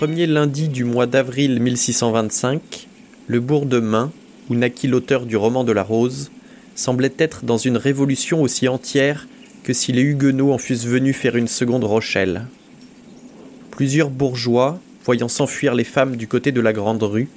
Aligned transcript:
premier 0.00 0.26
lundi 0.26 0.68
du 0.68 0.84
mois 0.84 1.04
d'avril 1.04 1.60
1625, 1.60 2.88
le 3.26 3.38
bourg 3.38 3.66
de 3.66 3.80
Main, 3.80 4.10
où 4.48 4.54
naquit 4.54 4.88
l'auteur 4.88 5.26
du 5.26 5.36
roman 5.36 5.62
de 5.62 5.72
la 5.72 5.82
Rose, 5.82 6.30
semblait 6.74 7.12
être 7.18 7.44
dans 7.44 7.58
une 7.58 7.76
révolution 7.76 8.40
aussi 8.40 8.66
entière 8.66 9.28
que 9.62 9.74
si 9.74 9.92
les 9.92 10.00
Huguenots 10.00 10.54
en 10.54 10.56
fussent 10.56 10.86
venus 10.86 11.14
faire 11.14 11.36
une 11.36 11.48
seconde 11.48 11.84
Rochelle. 11.84 12.46
Plusieurs 13.70 14.08
bourgeois, 14.08 14.80
voyant 15.04 15.28
s'enfuir 15.28 15.74
les 15.74 15.84
femmes 15.84 16.16
du 16.16 16.26
côté 16.26 16.50
de 16.50 16.62
la 16.62 16.72
grande 16.72 17.02
rue, 17.02 17.28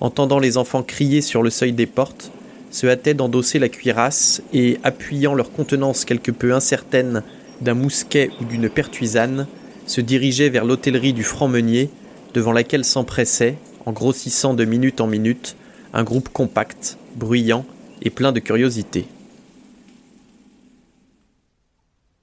entendant 0.00 0.38
les 0.38 0.58
enfants 0.58 0.82
crier 0.82 1.22
sur 1.22 1.42
le 1.42 1.48
seuil 1.48 1.72
des 1.72 1.86
portes, 1.86 2.30
se 2.70 2.86
hâtaient 2.86 3.14
d'endosser 3.14 3.58
la 3.58 3.70
cuirasse 3.70 4.42
et, 4.52 4.76
appuyant 4.84 5.32
leur 5.32 5.50
contenance 5.50 6.04
quelque 6.04 6.30
peu 6.30 6.52
incertaine 6.52 7.22
d'un 7.62 7.72
mousquet 7.72 8.28
ou 8.38 8.44
d'une 8.44 8.68
pertuisane, 8.68 9.46
se 9.86 10.02
dirigeaient 10.02 10.50
vers 10.50 10.66
l'hôtellerie 10.66 11.14
du 11.14 11.24
franc-meunier, 11.24 11.88
devant 12.34 12.52
laquelle 12.52 12.84
s'empressait, 12.84 13.58
en 13.86 13.92
grossissant 13.92 14.54
de 14.54 14.64
minute 14.64 15.00
en 15.00 15.06
minute, 15.06 15.56
un 15.92 16.04
groupe 16.04 16.28
compact, 16.28 16.98
bruyant 17.16 17.66
et 18.00 18.10
plein 18.10 18.32
de 18.32 18.40
curiosité. 18.40 19.06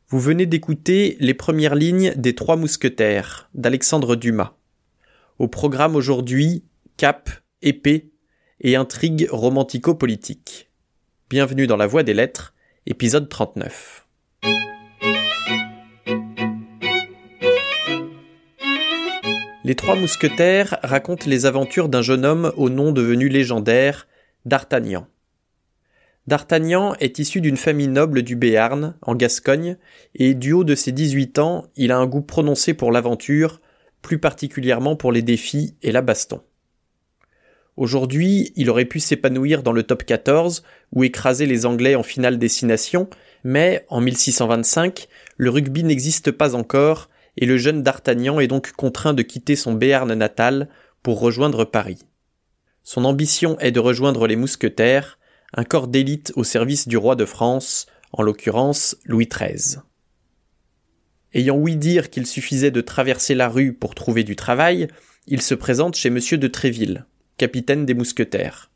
Vous 0.09 0.19
venez 0.19 0.47
d'écouter 0.47 1.17
les 1.19 1.35
premières 1.35 1.75
lignes 1.75 2.13
des 2.15 2.33
Trois 2.33 2.55
Mousquetaires 2.55 3.49
d'Alexandre 3.53 4.15
Dumas. 4.15 4.55
Au 5.37 5.47
programme 5.47 5.95
aujourd'hui, 5.95 6.63
cap, 6.97 7.29
épée 7.61 8.11
et 8.61 8.75
intrigue 8.75 9.27
romantico-politique. 9.31 10.71
Bienvenue 11.29 11.67
dans 11.67 11.77
la 11.77 11.85
Voie 11.85 12.03
des 12.03 12.15
Lettres, 12.15 12.55
épisode 12.87 13.29
39. 13.29 14.08
Les 19.69 19.75
Trois 19.75 19.95
Mousquetaires 19.95 20.79
racontent 20.81 21.29
les 21.29 21.45
aventures 21.45 21.89
d'un 21.89 22.01
jeune 22.01 22.25
homme 22.25 22.51
au 22.57 22.71
nom 22.71 22.91
devenu 22.91 23.29
légendaire, 23.29 24.07
D'Artagnan. 24.43 25.05
D'Artagnan 26.25 26.95
est 26.99 27.19
issu 27.19 27.39
d'une 27.39 27.55
famille 27.55 27.87
noble 27.87 28.23
du 28.23 28.35
Béarn, 28.35 28.95
en 29.03 29.13
Gascogne, 29.13 29.77
et 30.15 30.33
du 30.33 30.53
haut 30.53 30.63
de 30.63 30.73
ses 30.73 30.91
18 30.91 31.37
ans, 31.37 31.67
il 31.75 31.91
a 31.91 31.99
un 31.99 32.07
goût 32.07 32.23
prononcé 32.23 32.73
pour 32.73 32.91
l'aventure, 32.91 33.61
plus 34.01 34.17
particulièrement 34.17 34.95
pour 34.95 35.11
les 35.11 35.21
défis 35.21 35.75
et 35.83 35.91
la 35.91 36.01
baston. 36.01 36.41
Aujourd'hui, 37.77 38.51
il 38.55 38.71
aurait 38.71 38.85
pu 38.85 38.99
s'épanouir 38.99 39.61
dans 39.61 39.71
le 39.71 39.83
top 39.83 40.03
14 40.03 40.63
ou 40.93 41.03
écraser 41.03 41.45
les 41.45 41.67
Anglais 41.67 41.93
en 41.93 42.01
finale 42.01 42.39
destination, 42.39 43.07
mais 43.43 43.85
en 43.89 44.01
1625, 44.01 45.07
le 45.37 45.51
rugby 45.51 45.83
n'existe 45.83 46.31
pas 46.31 46.55
encore 46.55 47.07
et 47.39 47.45
le 47.45 47.57
jeune 47.57 47.83
D'Artagnan 47.83 48.41
est 48.41 48.47
donc 48.47 48.73
contraint 48.73 49.13
de 49.13 49.23
quitter 49.23 49.55
son 49.55 49.73
Béarn 49.73 50.13
natal 50.13 50.67
pour 51.01 51.21
rejoindre 51.21 51.63
Paris. 51.63 51.99
Son 52.83 53.05
ambition 53.05 53.57
est 53.59 53.71
de 53.71 53.79
rejoindre 53.79 54.27
les 54.27 54.35
mousquetaires, 54.35 55.17
un 55.53 55.63
corps 55.63 55.87
d'élite 55.87 56.33
au 56.35 56.43
service 56.43 56.87
du 56.87 56.97
roi 56.97 57.15
de 57.15 57.23
France, 57.23 57.87
en 58.11 58.23
l'occurrence 58.23 58.97
Louis 59.05 59.27
XIII. 59.27 59.79
Ayant 61.33 61.55
ouï 61.55 61.77
dire 61.77 62.09
qu'il 62.09 62.25
suffisait 62.25 62.71
de 62.71 62.81
traverser 62.81 63.35
la 63.35 63.47
rue 63.47 63.71
pour 63.71 63.95
trouver 63.95 64.25
du 64.25 64.35
travail, 64.35 64.89
il 65.25 65.41
se 65.41 65.55
présente 65.55 65.95
chez 65.95 66.09
monsieur 66.09 66.37
de 66.37 66.47
Tréville, 66.47 67.05
capitaine 67.37 67.85
des 67.85 67.93
mousquetaires. 67.93 68.69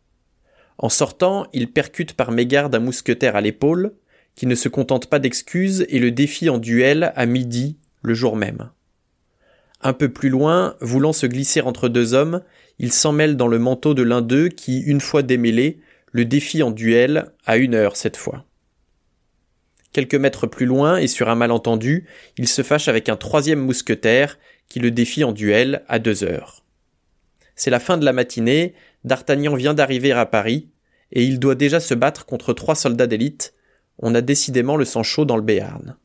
En 0.77 0.89
sortant, 0.89 1.47
il 1.51 1.69
percute 1.69 2.13
par 2.13 2.31
mégarde 2.31 2.73
un 2.75 2.79
mousquetaire 2.79 3.35
à 3.35 3.41
l'épaule, 3.41 3.93
qui 4.35 4.47
ne 4.47 4.55
se 4.55 4.69
contente 4.69 5.07
pas 5.07 5.19
d'excuses 5.19 5.85
et 5.89 5.99
le 5.99 6.11
défie 6.11 6.49
en 6.49 6.59
duel 6.59 7.11
à 7.15 7.25
midi, 7.25 7.77
le 8.03 8.13
jour 8.13 8.35
même. 8.35 8.69
Un 9.81 9.93
peu 9.93 10.09
plus 10.09 10.29
loin, 10.29 10.75
voulant 10.79 11.13
se 11.13 11.25
glisser 11.25 11.61
entre 11.61 11.89
deux 11.89 12.13
hommes, 12.13 12.41
il 12.79 12.93
s'en 12.93 13.11
mêle 13.11 13.35
dans 13.35 13.47
le 13.47 13.59
manteau 13.59 13.93
de 13.93 14.03
l'un 14.03 14.21
d'eux 14.21 14.49
qui, 14.49 14.79
une 14.81 15.01
fois 15.01 15.23
démêlé, 15.23 15.79
le 16.11 16.25
défie 16.25 16.63
en 16.63 16.71
duel, 16.71 17.31
à 17.45 17.57
une 17.57 17.75
heure 17.75 17.97
cette 17.97 18.17
fois. 18.17 18.45
Quelques 19.91 20.15
mètres 20.15 20.47
plus 20.47 20.65
loin, 20.65 20.97
et 20.97 21.07
sur 21.07 21.29
un 21.29 21.35
malentendu, 21.35 22.07
il 22.37 22.47
se 22.47 22.61
fâche 22.61 22.87
avec 22.87 23.09
un 23.09 23.15
troisième 23.15 23.59
mousquetaire, 23.59 24.37
qui 24.67 24.79
le 24.79 24.91
défie 24.91 25.23
en 25.23 25.33
duel 25.33 25.83
à 25.87 25.99
deux 25.99 26.23
heures. 26.23 26.63
C'est 27.55 27.69
la 27.69 27.79
fin 27.79 27.97
de 27.97 28.05
la 28.05 28.13
matinée, 28.13 28.73
D'Artagnan 29.03 29.55
vient 29.55 29.73
d'arriver 29.73 30.11
à 30.11 30.25
Paris, 30.25 30.69
et 31.11 31.23
il 31.23 31.39
doit 31.39 31.55
déjà 31.55 31.79
se 31.79 31.93
battre 31.93 32.25
contre 32.25 32.53
trois 32.53 32.75
soldats 32.75 33.07
d'élite. 33.07 33.53
On 33.99 34.15
a 34.15 34.21
décidément 34.21 34.77
le 34.77 34.85
sang 34.85 35.03
chaud 35.03 35.25
dans 35.25 35.35
le 35.35 35.43
Béarn. 35.43 35.97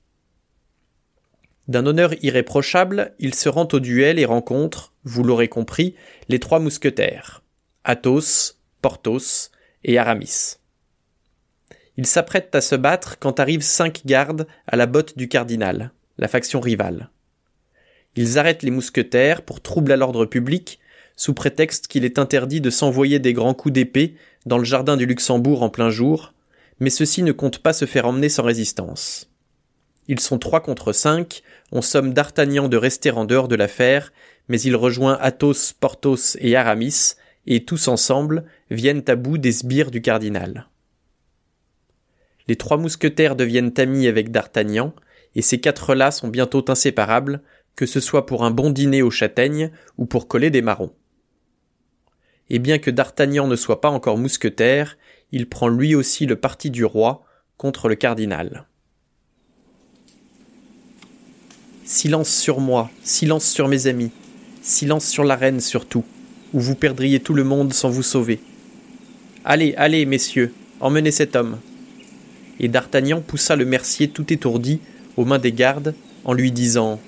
D'un 1.68 1.84
honneur 1.84 2.14
irréprochable, 2.24 3.14
il 3.18 3.34
se 3.34 3.50
rend 3.50 3.68
au 3.72 3.78
duel 3.78 4.18
et 4.18 4.24
rencontre, 4.24 4.94
vous 5.04 5.22
l'aurez 5.22 5.48
compris, 5.48 5.94
les 6.30 6.38
trois 6.38 6.60
mousquetaires. 6.60 7.42
Athos, 7.84 8.54
Porthos 8.80 9.50
et 9.84 9.98
Aramis. 9.98 10.56
Ils 11.98 12.06
s'apprêtent 12.06 12.54
à 12.54 12.62
se 12.62 12.74
battre 12.74 13.18
quand 13.18 13.38
arrivent 13.38 13.62
cinq 13.62 14.02
gardes 14.06 14.46
à 14.66 14.76
la 14.76 14.86
botte 14.86 15.18
du 15.18 15.28
cardinal, 15.28 15.92
la 16.16 16.28
faction 16.28 16.60
rivale. 16.60 17.10
Ils 18.16 18.38
arrêtent 18.38 18.62
les 18.62 18.70
mousquetaires 18.70 19.42
pour 19.42 19.60
troubler 19.60 19.96
l'ordre 19.96 20.24
public, 20.24 20.78
sous 21.16 21.34
prétexte 21.34 21.86
qu'il 21.86 22.04
est 22.04 22.18
interdit 22.18 22.60
de 22.60 22.70
s'envoyer 22.70 23.18
des 23.18 23.34
grands 23.34 23.54
coups 23.54 23.74
d'épée 23.74 24.14
dans 24.46 24.58
le 24.58 24.64
jardin 24.64 24.96
du 24.96 25.04
Luxembourg 25.04 25.62
en 25.62 25.68
plein 25.68 25.90
jour, 25.90 26.32
mais 26.80 26.90
ceux-ci 26.90 27.22
ne 27.22 27.32
comptent 27.32 27.58
pas 27.58 27.72
se 27.72 27.84
faire 27.84 28.06
emmener 28.06 28.28
sans 28.28 28.44
résistance. 28.44 29.28
Ils 30.08 30.20
sont 30.20 30.38
trois 30.38 30.62
contre 30.62 30.92
cinq, 30.92 31.42
on 31.70 31.82
somme 31.82 32.14
d'Artagnan 32.14 32.68
de 32.68 32.78
rester 32.78 33.10
en 33.10 33.26
dehors 33.26 33.46
de 33.46 33.56
l'affaire, 33.56 34.12
mais 34.48 34.58
il 34.60 34.74
rejoint 34.74 35.18
Athos, 35.20 35.74
Porthos 35.78 36.36
et 36.40 36.56
Aramis, 36.56 37.14
et 37.46 37.64
tous 37.64 37.88
ensemble 37.88 38.44
viennent 38.70 39.04
à 39.06 39.16
bout 39.16 39.36
des 39.36 39.52
sbires 39.52 39.90
du 39.90 40.00
cardinal. 40.00 40.68
Les 42.46 42.56
trois 42.56 42.78
mousquetaires 42.78 43.36
deviennent 43.36 43.74
amis 43.76 44.06
avec 44.06 44.30
D'Artagnan, 44.30 44.94
et 45.34 45.42
ces 45.42 45.60
quatre-là 45.60 46.10
sont 46.10 46.28
bientôt 46.28 46.64
inséparables, 46.68 47.42
que 47.76 47.84
ce 47.84 48.00
soit 48.00 48.24
pour 48.24 48.44
un 48.44 48.50
bon 48.50 48.70
dîner 48.70 49.02
aux 49.02 49.10
châtaignes 49.10 49.70
ou 49.98 50.06
pour 50.06 50.26
coller 50.26 50.50
des 50.50 50.62
marrons. 50.62 50.94
Et 52.48 52.58
bien 52.58 52.78
que 52.78 52.90
D'Artagnan 52.90 53.46
ne 53.46 53.56
soit 53.56 53.82
pas 53.82 53.90
encore 53.90 54.16
mousquetaire, 54.16 54.96
il 55.32 55.50
prend 55.50 55.68
lui 55.68 55.94
aussi 55.94 56.24
le 56.24 56.36
parti 56.36 56.70
du 56.70 56.86
roi 56.86 57.24
contre 57.58 57.88
le 57.88 57.94
cardinal. 57.94 58.67
Silence 61.90 62.28
sur 62.28 62.60
moi, 62.60 62.90
silence 63.02 63.46
sur 63.46 63.66
mes 63.66 63.86
amis, 63.86 64.10
silence 64.60 65.06
sur 65.06 65.24
la 65.24 65.36
reine 65.36 65.58
surtout 65.58 66.04
ou 66.52 66.60
vous 66.60 66.74
perdriez 66.74 67.18
tout 67.18 67.32
le 67.32 67.44
monde 67.44 67.72
sans 67.72 67.88
vous 67.88 68.02
sauver. 68.02 68.40
Allez, 69.42 69.72
allez, 69.78 70.04
messieurs, 70.04 70.52
emmenez 70.80 71.12
cet 71.12 71.34
homme. 71.34 71.56
Et 72.60 72.68
D'Artagnan 72.68 73.22
poussa 73.22 73.56
le 73.56 73.64
mercier 73.64 74.08
tout 74.08 74.30
étourdi 74.30 74.80
aux 75.16 75.24
mains 75.24 75.38
des 75.38 75.50
gardes 75.50 75.94
en 76.26 76.34
lui 76.34 76.52
disant 76.52 77.00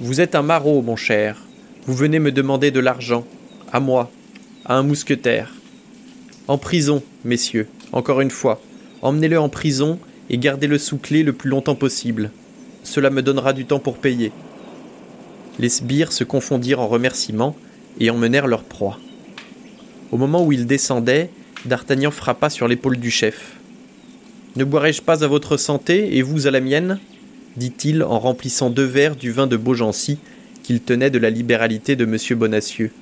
Vous 0.00 0.22
êtes 0.22 0.34
un 0.34 0.40
maraud, 0.40 0.80
mon 0.80 0.96
cher. 0.96 1.44
Vous 1.84 1.94
venez 1.94 2.18
me 2.18 2.32
demander 2.32 2.70
de 2.70 2.80
l'argent, 2.80 3.26
à 3.70 3.80
moi, 3.80 4.10
à 4.64 4.76
un 4.76 4.82
mousquetaire. 4.82 5.52
En 6.48 6.56
prison, 6.56 7.02
messieurs, 7.26 7.68
encore 7.92 8.22
une 8.22 8.30
fois. 8.30 8.62
Emmenez-le 9.02 9.38
en 9.38 9.50
prison 9.50 9.98
et 10.30 10.38
gardez-le 10.38 10.78
sous 10.78 10.96
clé 10.96 11.22
le 11.22 11.34
plus 11.34 11.50
longtemps 11.50 11.74
possible. 11.74 12.30
Cela 12.86 13.10
me 13.10 13.20
donnera 13.20 13.52
du 13.52 13.66
temps 13.66 13.80
pour 13.80 13.98
payer. 13.98 14.30
Les 15.58 15.68
sbires 15.68 16.12
se 16.12 16.22
confondirent 16.22 16.80
en 16.80 16.86
remerciements 16.86 17.56
et 17.98 18.10
emmenèrent 18.10 18.46
leur 18.46 18.62
proie. 18.62 19.00
Au 20.12 20.16
moment 20.16 20.44
où 20.44 20.52
ils 20.52 20.66
descendaient, 20.66 21.30
D'Artagnan 21.64 22.12
frappa 22.12 22.48
sur 22.48 22.68
l'épaule 22.68 22.98
du 22.98 23.10
chef. 23.10 23.56
Ne 24.54 24.62
boirai-je 24.62 25.02
pas 25.02 25.24
à 25.24 25.26
votre 25.26 25.56
santé 25.56 26.16
et 26.16 26.22
vous 26.22 26.46
à 26.46 26.52
la 26.52 26.60
mienne? 26.60 27.00
dit-il 27.56 28.04
en 28.04 28.20
remplissant 28.20 28.70
deux 28.70 28.84
verres 28.84 29.16
du 29.16 29.32
vin 29.32 29.46
de 29.46 29.56
Beaugency 29.56 30.18
qu'il 30.62 30.80
tenait 30.80 31.10
de 31.10 31.18
la 31.18 31.30
libéralité 31.30 31.96
de 31.96 32.04
M. 32.04 32.38
Bonacieux. 32.38 32.92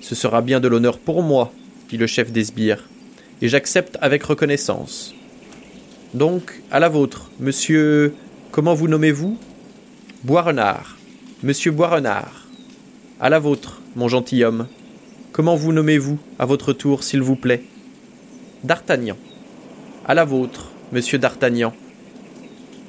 Ce 0.00 0.14
sera 0.14 0.42
bien 0.42 0.58
de 0.58 0.66
l'honneur 0.66 0.98
pour 0.98 1.22
moi, 1.22 1.52
dit 1.90 1.98
le 1.98 2.06
chef 2.06 2.32
des 2.32 2.44
sbires, 2.44 2.88
et 3.42 3.48
j'accepte 3.48 3.98
avec 4.00 4.24
reconnaissance. 4.24 5.14
Donc, 6.14 6.62
à 6.70 6.80
la 6.80 6.88
vôtre, 6.88 7.30
monsieur. 7.38 8.14
Comment 8.56 8.72
vous 8.72 8.88
nommez-vous? 8.88 9.36
Boirenard. 10.24 10.96
Monsieur 11.42 11.72
Boirenard. 11.72 12.48
À 13.20 13.28
la 13.28 13.38
vôtre, 13.38 13.82
mon 13.96 14.08
gentilhomme. 14.08 14.66
Comment 15.32 15.56
vous 15.56 15.74
nommez-vous, 15.74 16.18
à 16.38 16.46
votre 16.46 16.72
tour, 16.72 17.04
s'il 17.04 17.20
vous 17.20 17.36
plaît? 17.36 17.62
D'Artagnan. 18.64 19.18
À 20.06 20.14
la 20.14 20.24
vôtre, 20.24 20.70
monsieur 20.90 21.18
d'Artagnan. 21.18 21.74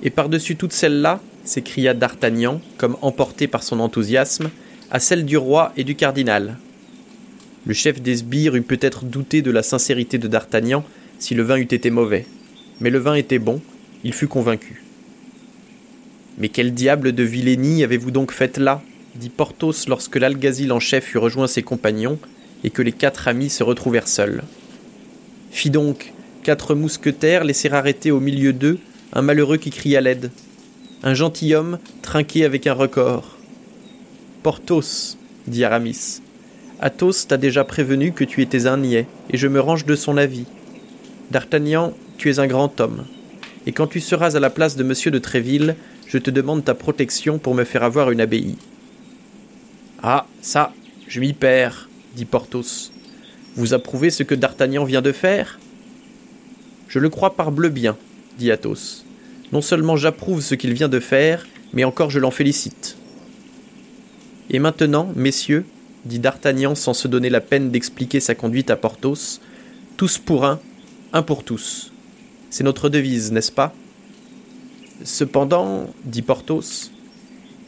Et 0.03 0.09
par-dessus 0.09 0.55
toutes 0.55 0.71
celles-là, 0.71 1.19
s'écria 1.43 1.93
D'Artagnan, 1.93 2.61
comme 2.77 2.95
emporté 3.01 3.47
par 3.47 3.61
son 3.61 3.81
enthousiasme, 3.81 4.49
à 4.89 5.01
celle 5.01 5.25
du 5.25 5.35
roi 5.35 5.73
et 5.75 5.83
du 5.83 5.95
cardinal. 5.95 6.59
Le 7.65 7.73
chef 7.73 8.01
des 8.01 8.15
sbires 8.15 8.55
eût 8.55 8.61
peut-être 8.61 9.03
douté 9.03 9.41
de 9.41 9.51
la 9.51 9.63
sincérité 9.63 10.17
de 10.17 10.29
D'Artagnan 10.29 10.85
si 11.19 11.35
le 11.35 11.43
vin 11.43 11.57
eût 11.57 11.63
été 11.63 11.89
mauvais. 11.89 12.25
Mais 12.79 12.89
le 12.89 12.99
vin 12.99 13.15
était 13.15 13.37
bon, 13.37 13.59
il 14.05 14.13
fut 14.13 14.29
convaincu. 14.29 14.86
Mais 16.37 16.49
quel 16.49 16.73
diable 16.73 17.13
de 17.13 17.23
vilainie 17.23 17.83
avez-vous 17.83 18.11
donc 18.11 18.31
faite 18.31 18.57
là? 18.57 18.81
dit 19.15 19.29
Porthos 19.29 19.87
lorsque 19.87 20.17
l'algazil 20.17 20.71
en 20.71 20.79
chef 20.79 21.13
eut 21.15 21.17
rejoint 21.17 21.47
ses 21.47 21.63
compagnons 21.63 22.19
et 22.63 22.69
que 22.69 22.83
les 22.83 22.91
quatre 22.91 23.27
amis 23.27 23.49
se 23.49 23.63
retrouvèrent 23.63 24.07
seuls. 24.07 24.43
Fit 25.51 25.71
donc 25.71 26.13
quatre 26.43 26.75
mousquetaires 26.75 27.43
laisser 27.43 27.69
arrêter 27.71 28.11
au 28.11 28.19
milieu 28.19 28.53
d'eux 28.53 28.77
un 29.13 29.21
malheureux 29.21 29.57
qui 29.57 29.71
crie 29.71 29.95
à 29.95 30.01
l'aide. 30.01 30.31
Un 31.03 31.13
gentilhomme 31.13 31.79
trinqué 32.01 32.45
avec 32.45 32.67
un 32.67 32.73
record. 32.73 33.37
Porthos, 34.43 35.17
dit 35.47 35.63
Aramis. 35.63 36.21
Athos 36.79 37.25
t'a 37.27 37.37
déjà 37.37 37.63
prévenu 37.63 38.11
que 38.11 38.23
tu 38.23 38.41
étais 38.41 38.67
un 38.67 38.77
niais, 38.77 39.07
et 39.31 39.37
je 39.37 39.47
me 39.47 39.59
range 39.59 39.85
de 39.85 39.95
son 39.95 40.15
avis. 40.17 40.45
D'Artagnan, 41.31 41.93
tu 42.17 42.29
es 42.29 42.39
un 42.39 42.47
grand 42.47 42.79
homme, 42.79 43.05
et 43.65 43.71
quand 43.71 43.87
tu 43.87 43.99
seras 43.99 44.35
à 44.35 44.39
la 44.39 44.49
place 44.49 44.75
de 44.75 44.83
monsieur 44.83 45.09
de 45.09 45.19
Tréville, 45.19 45.75
je 46.07 46.17
te 46.17 46.31
demande 46.31 46.63
ta 46.63 46.73
protection 46.73 47.37
pour 47.37 47.53
me 47.53 47.63
faire 47.63 47.83
avoir 47.83 48.11
une 48.11 48.21
abbaye. 48.21 48.55
Ah, 50.01 50.25
ça, 50.41 50.73
je 51.07 51.19
m'y 51.19 51.33
perds, 51.33 51.89
dit 52.15 52.25
Porthos. 52.25 52.91
Vous 53.55 53.73
approuvez 53.73 54.09
ce 54.09 54.23
que 54.23 54.35
D'Artagnan 54.35 54.85
vient 54.85 55.01
de 55.01 55.11
faire? 55.11 55.59
Je 56.87 56.99
le 56.99 57.09
crois 57.09 57.35
parbleu 57.35 57.69
bien, 57.69 57.97
dit 58.37 58.51
Athos. 58.51 59.03
Non 59.51 59.61
seulement 59.61 59.97
j'approuve 59.97 60.41
ce 60.41 60.55
qu'il 60.55 60.73
vient 60.73 60.89
de 60.89 60.99
faire, 60.99 61.45
mais 61.73 61.83
encore 61.83 62.09
je 62.09 62.19
l'en 62.19 62.31
félicite. 62.31 62.97
Et 64.49 64.59
maintenant, 64.59 65.11
messieurs, 65.15 65.65
dit 66.05 66.19
D'Artagnan 66.19 66.75
sans 66.75 66.93
se 66.93 67.07
donner 67.07 67.29
la 67.29 67.41
peine 67.41 67.71
d'expliquer 67.71 68.19
sa 68.19 68.35
conduite 68.35 68.69
à 68.69 68.77
Porthos, 68.77 69.41
tous 69.97 70.17
pour 70.17 70.45
un, 70.45 70.59
un 71.11 71.23
pour 71.23 71.43
tous. 71.43 71.91
C'est 72.49 72.63
notre 72.63 72.87
devise, 72.87 73.31
n'est-ce 73.31 73.51
pas? 73.51 73.73
Cependant, 75.03 75.87
dit 76.05 76.21
Porthos, 76.23 76.91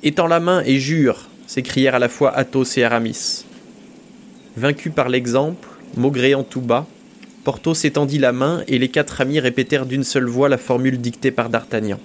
étends 0.02 0.28
la 0.28 0.40
main 0.40 0.64
et 0.66 0.80
jure, 0.80 1.28
s'écrièrent 1.46 1.96
à 1.96 2.00
la 2.00 2.10
fois 2.10 2.36
Athos 2.36 2.78
et 2.78 2.84
Aramis. 2.84 3.46
Vaincu 4.58 4.90
par 4.90 5.10
l'exemple, 5.10 5.68
maugréant 5.96 6.44
tout 6.44 6.62
bas, 6.62 6.88
Porthos 7.44 7.86
étendit 7.86 8.18
la 8.18 8.32
main 8.32 8.64
et 8.68 8.80
les 8.80 8.90
quatre 8.90 9.22
amis 9.22 9.40
répétèrent 9.40 9.86
d'une 9.86 10.04
seule 10.04 10.28
voix 10.28 10.50
la 10.50 10.58
formule 10.58 11.00
dictée 11.00 11.32
par 11.32 11.50
D'Artagnan. 11.50 12.00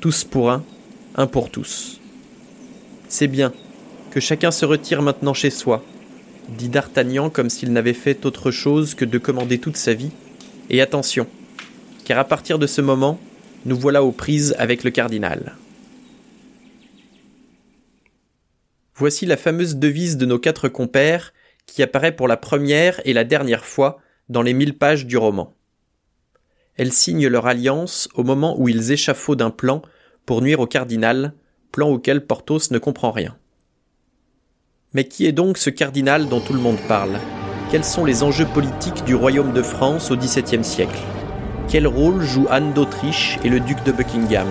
Tous 0.00 0.24
pour 0.24 0.50
un, 0.50 0.62
un 1.16 1.26
pour 1.26 1.50
tous. 1.50 2.00
C'est 3.08 3.28
bien, 3.28 3.52
que 4.10 4.20
chacun 4.20 4.50
se 4.50 4.66
retire 4.66 5.02
maintenant 5.02 5.34
chez 5.34 5.50
soi, 5.50 5.82
dit 6.50 6.68
D'Artagnan 6.68 7.30
comme 7.30 7.50
s'il 7.50 7.72
n'avait 7.72 7.94
fait 7.94 8.26
autre 8.26 8.50
chose 8.50 8.94
que 8.94 9.04
de 9.04 9.18
commander 9.18 9.58
toute 9.58 9.76
sa 9.76 9.94
vie. 9.94 10.10
Et 10.70 10.80
attention, 10.80 11.26
car 12.04 12.18
à 12.18 12.24
partir 12.24 12.58
de 12.58 12.66
ce 12.66 12.80
moment, 12.80 13.18
nous 13.64 13.76
voilà 13.76 14.02
aux 14.02 14.12
prises 14.12 14.54
avec 14.58 14.84
le 14.84 14.90
cardinal. 14.90 15.56
Voici 18.96 19.26
la 19.26 19.36
fameuse 19.36 19.76
devise 19.76 20.16
de 20.16 20.26
nos 20.26 20.38
quatre 20.38 20.68
compères 20.68 21.32
qui 21.66 21.82
apparaît 21.82 22.14
pour 22.14 22.28
la 22.28 22.36
première 22.36 23.00
et 23.04 23.12
la 23.12 23.24
dernière 23.24 23.64
fois 23.64 23.98
dans 24.28 24.42
les 24.42 24.54
mille 24.54 24.78
pages 24.78 25.06
du 25.06 25.16
roman. 25.16 25.52
Elle 26.76 26.92
signe 26.92 27.26
leur 27.26 27.46
alliance 27.46 28.08
au 28.14 28.22
moment 28.22 28.58
où 28.58 28.68
ils 28.68 28.92
échafaudent 28.92 29.42
un 29.42 29.50
plan 29.50 29.82
pour 30.26 30.42
nuire 30.42 30.60
au 30.60 30.66
cardinal, 30.66 31.34
plan 31.72 31.88
auquel 31.88 32.26
Porthos 32.26 32.70
ne 32.70 32.78
comprend 32.78 33.10
rien. 33.10 33.36
Mais 34.92 35.08
qui 35.08 35.26
est 35.26 35.32
donc 35.32 35.58
ce 35.58 35.70
cardinal 35.70 36.28
dont 36.28 36.40
tout 36.40 36.52
le 36.52 36.60
monde 36.60 36.80
parle? 36.86 37.18
Quels 37.70 37.84
sont 37.84 38.04
les 38.04 38.22
enjeux 38.22 38.46
politiques 38.46 39.04
du 39.04 39.14
royaume 39.14 39.52
de 39.52 39.62
France 39.62 40.10
au 40.10 40.16
XVIIe 40.16 40.64
siècle? 40.64 41.00
Quel 41.68 41.86
rôle 41.86 42.22
jouent 42.22 42.46
Anne 42.50 42.72
d'Autriche 42.72 43.38
et 43.42 43.48
le 43.48 43.60
duc 43.60 43.82
de 43.84 43.92
Buckingham 43.92 44.46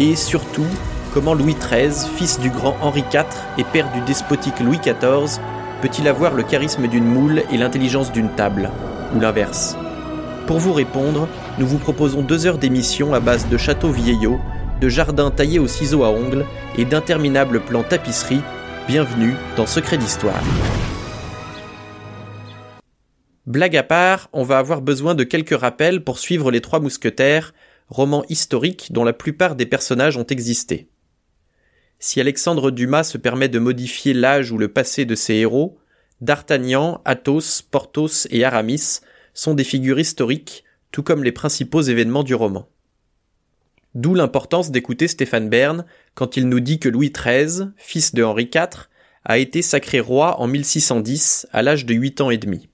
Et 0.00 0.16
surtout, 0.16 0.66
comment 1.14 1.34
Louis 1.34 1.54
XIII, 1.54 2.08
fils 2.16 2.38
du 2.40 2.50
grand 2.50 2.76
Henri 2.80 3.04
IV 3.12 3.24
et 3.58 3.64
père 3.64 3.90
du 3.92 4.00
despotique 4.02 4.60
Louis 4.60 4.78
XIV, 4.78 5.40
peut-il 5.80 6.08
avoir 6.08 6.34
le 6.34 6.42
charisme 6.42 6.88
d'une 6.88 7.06
moule 7.06 7.42
et 7.50 7.56
l'intelligence 7.56 8.12
d'une 8.12 8.28
table 8.30 8.70
Ou 9.14 9.20
l'inverse 9.20 9.76
Pour 10.46 10.58
vous 10.58 10.72
répondre, 10.72 11.28
nous 11.58 11.66
vous 11.66 11.78
proposons 11.78 12.22
deux 12.22 12.46
heures 12.46 12.58
d'émission 12.58 13.14
à 13.14 13.20
base 13.20 13.48
de 13.48 13.56
châteaux 13.56 13.90
vieillots, 13.90 14.40
de 14.80 14.88
jardins 14.88 15.30
taillés 15.30 15.58
au 15.58 15.68
ciseau 15.68 16.04
à 16.04 16.10
ongles 16.10 16.44
et 16.76 16.84
d'interminables 16.84 17.60
plans 17.60 17.84
tapisseries 17.84 18.42
Bienvenue 18.88 19.36
dans 19.56 19.66
Secret 19.66 19.96
d'Histoire. 19.96 20.42
Blague 23.46 23.76
à 23.76 23.82
part, 23.82 24.28
on 24.32 24.44
va 24.44 24.58
avoir 24.58 24.82
besoin 24.82 25.16
de 25.16 25.24
quelques 25.24 25.58
rappels 25.58 26.04
pour 26.04 26.20
suivre 26.20 26.52
Les 26.52 26.60
Trois 26.60 26.78
Mousquetaires, 26.78 27.54
roman 27.88 28.24
historique 28.28 28.92
dont 28.92 29.02
la 29.02 29.12
plupart 29.12 29.56
des 29.56 29.66
personnages 29.66 30.16
ont 30.16 30.26
existé. 30.26 30.88
Si 31.98 32.20
Alexandre 32.20 32.70
Dumas 32.70 33.04
se 33.04 33.18
permet 33.18 33.48
de 33.48 33.58
modifier 33.58 34.14
l'âge 34.14 34.52
ou 34.52 34.58
le 34.58 34.68
passé 34.68 35.04
de 35.04 35.16
ses 35.16 35.34
héros, 35.34 35.78
D'Artagnan, 36.20 37.00
Athos, 37.04 37.62
Porthos 37.68 38.28
et 38.30 38.44
Aramis 38.44 39.00
sont 39.34 39.54
des 39.54 39.64
figures 39.64 39.98
historiques, 39.98 40.62
tout 40.92 41.02
comme 41.02 41.24
les 41.24 41.32
principaux 41.32 41.82
événements 41.82 42.22
du 42.22 42.36
roman. 42.36 42.68
D'où 43.96 44.14
l'importance 44.14 44.70
d'écouter 44.70 45.08
Stéphane 45.08 45.48
Bern 45.48 45.84
quand 46.14 46.36
il 46.36 46.48
nous 46.48 46.60
dit 46.60 46.78
que 46.78 46.88
Louis 46.88 47.10
XIII, 47.10 47.70
fils 47.76 48.14
de 48.14 48.22
Henri 48.22 48.48
IV, 48.54 48.88
a 49.24 49.38
été 49.38 49.62
sacré 49.62 49.98
roi 49.98 50.40
en 50.40 50.46
1610 50.46 51.48
à 51.52 51.62
l'âge 51.62 51.86
de 51.86 51.94
8 51.94 52.20
ans 52.20 52.30
et 52.30 52.38
demi. 52.38 52.68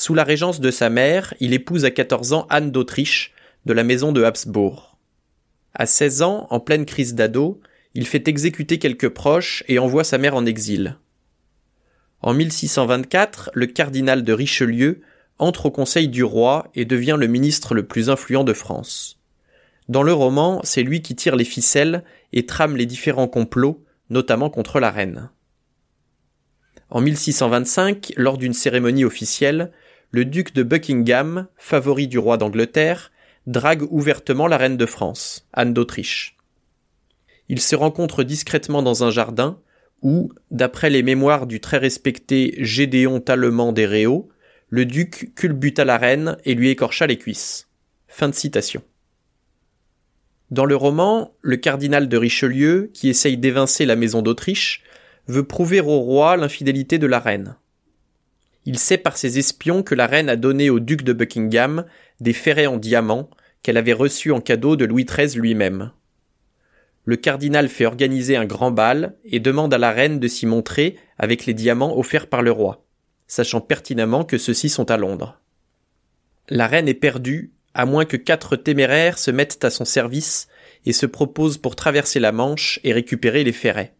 Sous 0.00 0.14
la 0.14 0.22
régence 0.22 0.60
de 0.60 0.70
sa 0.70 0.90
mère, 0.90 1.34
il 1.40 1.52
épouse 1.52 1.84
à 1.84 1.90
14 1.90 2.32
ans 2.32 2.46
Anne 2.50 2.70
d'Autriche, 2.70 3.34
de 3.66 3.72
la 3.72 3.82
maison 3.82 4.12
de 4.12 4.22
Habsbourg. 4.22 4.96
À 5.74 5.86
16 5.86 6.22
ans, 6.22 6.46
en 6.50 6.60
pleine 6.60 6.86
crise 6.86 7.16
d'ado, 7.16 7.60
il 7.94 8.06
fait 8.06 8.28
exécuter 8.28 8.78
quelques 8.78 9.08
proches 9.08 9.64
et 9.66 9.80
envoie 9.80 10.04
sa 10.04 10.16
mère 10.16 10.36
en 10.36 10.46
exil. 10.46 10.98
En 12.22 12.32
1624, 12.32 13.50
le 13.54 13.66
cardinal 13.66 14.22
de 14.22 14.32
Richelieu 14.32 15.00
entre 15.40 15.66
au 15.66 15.72
conseil 15.72 16.06
du 16.06 16.22
roi 16.22 16.70
et 16.76 16.84
devient 16.84 17.16
le 17.18 17.26
ministre 17.26 17.74
le 17.74 17.84
plus 17.84 18.08
influent 18.08 18.44
de 18.44 18.52
France. 18.52 19.18
Dans 19.88 20.04
le 20.04 20.12
roman, 20.12 20.60
c'est 20.62 20.84
lui 20.84 21.02
qui 21.02 21.16
tire 21.16 21.34
les 21.34 21.44
ficelles 21.44 22.04
et 22.32 22.46
trame 22.46 22.76
les 22.76 22.86
différents 22.86 23.26
complots, 23.26 23.84
notamment 24.10 24.48
contre 24.48 24.78
la 24.78 24.92
reine. 24.92 25.30
En 26.88 27.00
1625, 27.00 28.12
lors 28.16 28.38
d'une 28.38 28.54
cérémonie 28.54 29.04
officielle, 29.04 29.72
le 30.10 30.24
duc 30.24 30.54
de 30.54 30.62
Buckingham, 30.62 31.48
favori 31.56 32.08
du 32.08 32.18
roi 32.18 32.36
d'Angleterre, 32.36 33.12
drague 33.46 33.82
ouvertement 33.90 34.46
la 34.46 34.56
reine 34.56 34.76
de 34.76 34.86
France, 34.86 35.46
Anne 35.52 35.74
d'Autriche. 35.74 36.36
Ils 37.48 37.60
se 37.60 37.76
rencontrent 37.76 38.24
discrètement 38.24 38.82
dans 38.82 39.04
un 39.04 39.10
jardin 39.10 39.60
où, 40.02 40.30
d'après 40.50 40.90
les 40.90 41.02
mémoires 41.02 41.46
du 41.46 41.60
très 41.60 41.78
respecté 41.78 42.54
Gédéon 42.58 43.20
Tallement 43.20 43.72
des 43.72 43.86
Réaux, 43.86 44.28
le 44.68 44.84
duc 44.84 45.32
culbuta 45.34 45.84
la 45.84 45.96
reine 45.96 46.36
et 46.44 46.54
lui 46.54 46.68
écorcha 46.68 47.06
les 47.06 47.16
cuisses. 47.16 47.68
Fin 48.06 48.28
de 48.28 48.34
citation. 48.34 48.82
Dans 50.50 50.64
le 50.64 50.76
roman, 50.76 51.34
le 51.42 51.56
cardinal 51.56 52.08
de 52.08 52.16
Richelieu, 52.16 52.90
qui 52.94 53.08
essaye 53.08 53.36
d'évincer 53.36 53.86
la 53.86 53.96
maison 53.96 54.22
d'Autriche, 54.22 54.82
veut 55.26 55.44
prouver 55.44 55.80
au 55.80 55.98
roi 55.98 56.36
l'infidélité 56.36 56.98
de 56.98 57.06
la 57.06 57.18
reine. 57.18 57.56
Il 58.68 58.78
sait 58.78 58.98
par 58.98 59.16
ses 59.16 59.38
espions 59.38 59.82
que 59.82 59.94
la 59.94 60.06
reine 60.06 60.28
a 60.28 60.36
donné 60.36 60.68
au 60.68 60.78
duc 60.78 61.00
de 61.00 61.14
Buckingham 61.14 61.86
des 62.20 62.34
ferrets 62.34 62.66
en 62.66 62.76
diamant 62.76 63.30
qu'elle 63.62 63.78
avait 63.78 63.94
reçus 63.94 64.30
en 64.30 64.42
cadeau 64.42 64.76
de 64.76 64.84
Louis 64.84 65.06
XIII 65.06 65.40
lui-même. 65.40 65.90
Le 67.06 67.16
cardinal 67.16 67.70
fait 67.70 67.86
organiser 67.86 68.36
un 68.36 68.44
grand 68.44 68.70
bal 68.70 69.16
et 69.24 69.40
demande 69.40 69.72
à 69.72 69.78
la 69.78 69.90
reine 69.90 70.20
de 70.20 70.28
s'y 70.28 70.44
montrer 70.44 70.96
avec 71.16 71.46
les 71.46 71.54
diamants 71.54 71.96
offerts 71.96 72.26
par 72.26 72.42
le 72.42 72.50
roi, 72.50 72.84
sachant 73.26 73.62
pertinemment 73.62 74.26
que 74.26 74.36
ceux-ci 74.36 74.68
sont 74.68 74.90
à 74.90 74.98
Londres. 74.98 75.40
La 76.50 76.66
reine 76.66 76.88
est 76.88 76.92
perdue 76.92 77.54
à 77.72 77.86
moins 77.86 78.04
que 78.04 78.18
quatre 78.18 78.54
téméraires 78.54 79.16
se 79.16 79.30
mettent 79.30 79.64
à 79.64 79.70
son 79.70 79.86
service 79.86 80.46
et 80.84 80.92
se 80.92 81.06
proposent 81.06 81.56
pour 81.56 81.74
traverser 81.74 82.20
la 82.20 82.32
Manche 82.32 82.80
et 82.84 82.92
récupérer 82.92 83.44
les 83.44 83.52
ferrets. 83.52 83.94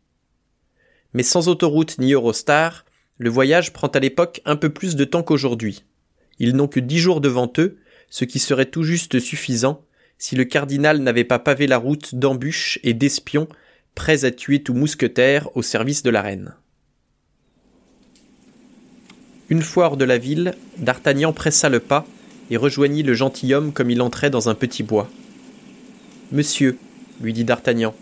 Mais 1.14 1.22
sans 1.22 1.48
autoroute 1.48 1.96
ni 1.98 2.12
Eurostar, 2.12 2.84
le 3.18 3.30
voyage 3.30 3.72
prend 3.72 3.88
à 3.88 4.00
l'époque 4.00 4.40
un 4.44 4.56
peu 4.56 4.70
plus 4.70 4.96
de 4.96 5.04
temps 5.04 5.22
qu'aujourd'hui. 5.22 5.84
Ils 6.38 6.54
n'ont 6.54 6.68
que 6.68 6.80
dix 6.80 6.98
jours 6.98 7.20
devant 7.20 7.52
eux, 7.58 7.78
ce 8.10 8.24
qui 8.24 8.38
serait 8.38 8.66
tout 8.66 8.84
juste 8.84 9.18
suffisant 9.18 9.84
si 10.18 10.34
le 10.34 10.44
cardinal 10.44 10.98
n'avait 10.98 11.24
pas 11.24 11.38
pavé 11.38 11.66
la 11.66 11.78
route 11.78 12.14
d'embûches 12.14 12.78
et 12.82 12.94
d'espions 12.94 13.48
prêts 13.94 14.24
à 14.24 14.30
tuer 14.30 14.62
tout 14.62 14.74
mousquetaire 14.74 15.48
au 15.56 15.62
service 15.62 16.02
de 16.02 16.10
la 16.10 16.22
reine. 16.22 16.54
Une 19.48 19.62
fois 19.62 19.86
hors 19.86 19.96
de 19.96 20.04
la 20.04 20.18
ville, 20.18 20.54
D'Artagnan 20.76 21.32
pressa 21.32 21.68
le 21.68 21.80
pas 21.80 22.06
et 22.50 22.56
rejoignit 22.56 23.02
le 23.02 23.14
gentilhomme 23.14 23.72
comme 23.72 23.90
il 23.90 24.02
entrait 24.02 24.30
dans 24.30 24.48
un 24.48 24.54
petit 24.54 24.82
bois. 24.82 25.08
Monsieur, 26.32 26.78
lui 27.20 27.32
dit 27.32 27.44
D'Artagnan, 27.44 27.94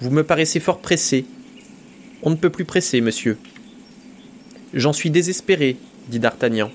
vous 0.00 0.10
me 0.10 0.24
paraissez 0.24 0.60
fort 0.60 0.80
pressé. 0.80 1.24
On 2.22 2.30
ne 2.30 2.36
peut 2.36 2.50
plus 2.50 2.64
presser, 2.64 3.00
monsieur. 3.00 3.38
J'en 4.74 4.92
suis 4.92 5.10
désespéré, 5.10 5.76
dit 6.08 6.18
D'Artagnan, 6.18 6.70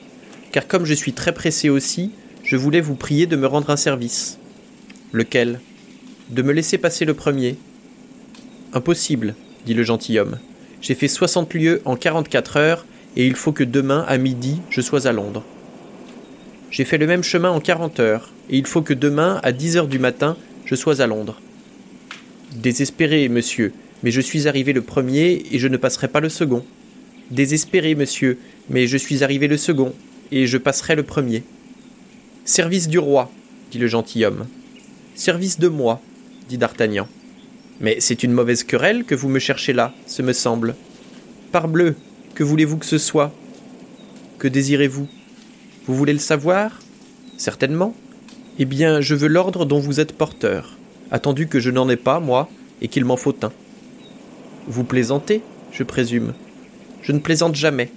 car 0.52 0.68
comme 0.68 0.86
je 0.86 0.96
suis 0.96 1.14
très 1.14 1.32
pressé 1.32 1.70
aussi, 1.70 2.12
je 2.44 2.58
voulais 2.58 2.82
vous 2.82 2.96
prier 2.96 3.28
de 3.28 3.36
me 3.36 3.46
rendre 3.46 3.70
un 3.70 3.78
service. 3.78 4.40
Lequel? 5.12 5.60
De 6.30 6.42
me 6.42 6.54
laisser 6.54 6.80
passer 6.80 7.06
le 7.06 7.14
premier. 7.14 7.56
Impossible, 8.74 9.36
dit 9.68 9.76
le 9.76 9.84
gentilhomme. 9.84 10.40
J'ai 10.82 10.96
fait 10.96 11.08
soixante 11.08 11.54
lieues 11.54 11.82
en 11.86 11.96
quarante-quatre 11.96 12.58
heures, 12.58 12.86
et 13.16 13.28
il 13.28 13.36
faut 13.36 13.52
que 13.52 13.64
demain, 13.64 14.04
à 14.08 14.18
midi, 14.18 14.60
je 14.72 14.82
sois 14.82 15.08
à 15.08 15.12
Londres. 15.12 15.44
J'ai 16.72 16.86
fait 16.86 16.98
le 16.98 17.06
même 17.06 17.24
chemin 17.24 17.52
en 17.52 17.60
quarante 17.60 18.00
heures, 18.00 18.32
et 18.50 18.58
il 18.58 18.66
faut 18.66 18.82
que 18.82 18.96
demain, 18.96 19.40
à 19.44 19.52
dix 19.52 19.78
heures 19.78 19.88
du 19.88 20.00
matin, 20.00 20.36
je 20.66 20.74
sois 20.74 21.02
à 21.02 21.08
Londres. 21.08 21.40
Désespéré, 22.56 23.30
monsieur, 23.30 23.72
mais 24.02 24.10
je 24.10 24.20
suis 24.20 24.48
arrivé 24.48 24.74
le 24.74 24.82
premier, 24.82 25.44
et 25.52 25.60
je 25.60 25.68
ne 25.68 25.78
passerai 25.78 26.08
pas 26.08 26.20
le 26.20 26.30
second. 26.30 26.66
Désespéré, 27.32 27.96
monsieur, 27.96 28.38
mais 28.70 28.88
je 28.88 28.98
suis 28.98 29.24
arrivé 29.24 29.48
le 29.48 29.58
second, 29.58 29.94
et 30.32 30.48
je 30.48 30.58
passerai 30.58 30.96
le 30.96 31.04
premier. 31.04 31.44
Service 32.46 32.88
du 32.88 33.00
roi, 33.00 33.32
dit 33.72 33.80
le 33.80 33.88
gentilhomme. 33.88 34.48
Service 35.16 35.60
de 35.60 35.68
moi, 35.68 36.02
dit 36.50 36.58
D'Artagnan. 36.58 37.08
Mais 37.80 37.98
c'est 38.00 38.24
une 38.24 38.34
mauvaise 38.34 38.64
querelle 38.64 39.04
que 39.04 39.16
vous 39.16 39.30
me 39.30 39.40
cherchez 39.40 39.74
là, 39.74 39.94
ce 40.06 40.22
me 40.22 40.34
semble. 40.34 40.76
Parbleu, 41.52 41.96
que 42.36 42.44
voulez-vous 42.44 42.78
que 42.78 42.86
ce 42.86 42.98
soit? 42.98 43.34
Que 44.40 44.48
désirez-vous? 44.48 45.08
Vous 45.86 45.96
voulez 45.96 46.14
le 46.14 46.20
savoir? 46.20 46.80
Certainement. 47.38 47.96
Eh 48.60 48.66
bien, 48.66 49.02
je 49.02 49.16
veux 49.16 49.28
l'ordre 49.28 49.66
dont 49.66 49.80
vous 49.80 50.00
êtes 50.00 50.14
porteur, 50.14 50.78
attendu 51.12 51.48
que 51.48 51.60
je 51.60 51.72
n'en 51.72 51.90
ai 51.90 51.96
pas, 51.96 52.20
moi, 52.20 52.50
et 52.82 52.88
qu'il 52.88 53.06
m'en 53.06 53.18
faut 53.18 53.36
un. 53.42 53.52
Vous 54.68 54.84
plaisantez, 54.84 55.42
je 55.72 55.84
présume. 55.84 56.34
Je 57.04 57.12
ne 57.12 57.20
plaisante 57.20 57.56
jamais. 57.56 57.92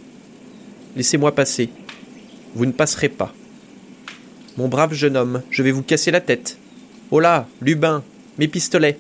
Laissez-moi 0.97 1.35
passer. 1.35 1.71
Vous 2.55 2.67
ne 2.67 2.73
passerez 2.73 3.09
pas. 3.09 3.33
Mon 4.57 4.69
brave 4.69 4.95
jeune 4.95 5.17
homme, 5.17 5.43
je 5.51 5.63
vais 5.63 5.71
vous 5.71 5.83
casser 5.83 6.11
la 6.11 6.21
tête. 6.21 6.59
Oh 7.11 7.21
Lubin, 7.61 8.03
mes 8.39 8.49
pistolets. 8.49 8.99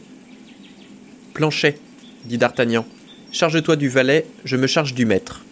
Planchet, 1.34 1.78
dit 2.25 2.38
D'Artagnan, 2.38 2.86
charge-toi 3.32 3.75
du 3.76 3.88
valet, 3.88 4.26
je 4.44 4.56
me 4.56 4.68
charge 4.68 4.94
du 4.94 5.06
maître. 5.06 5.44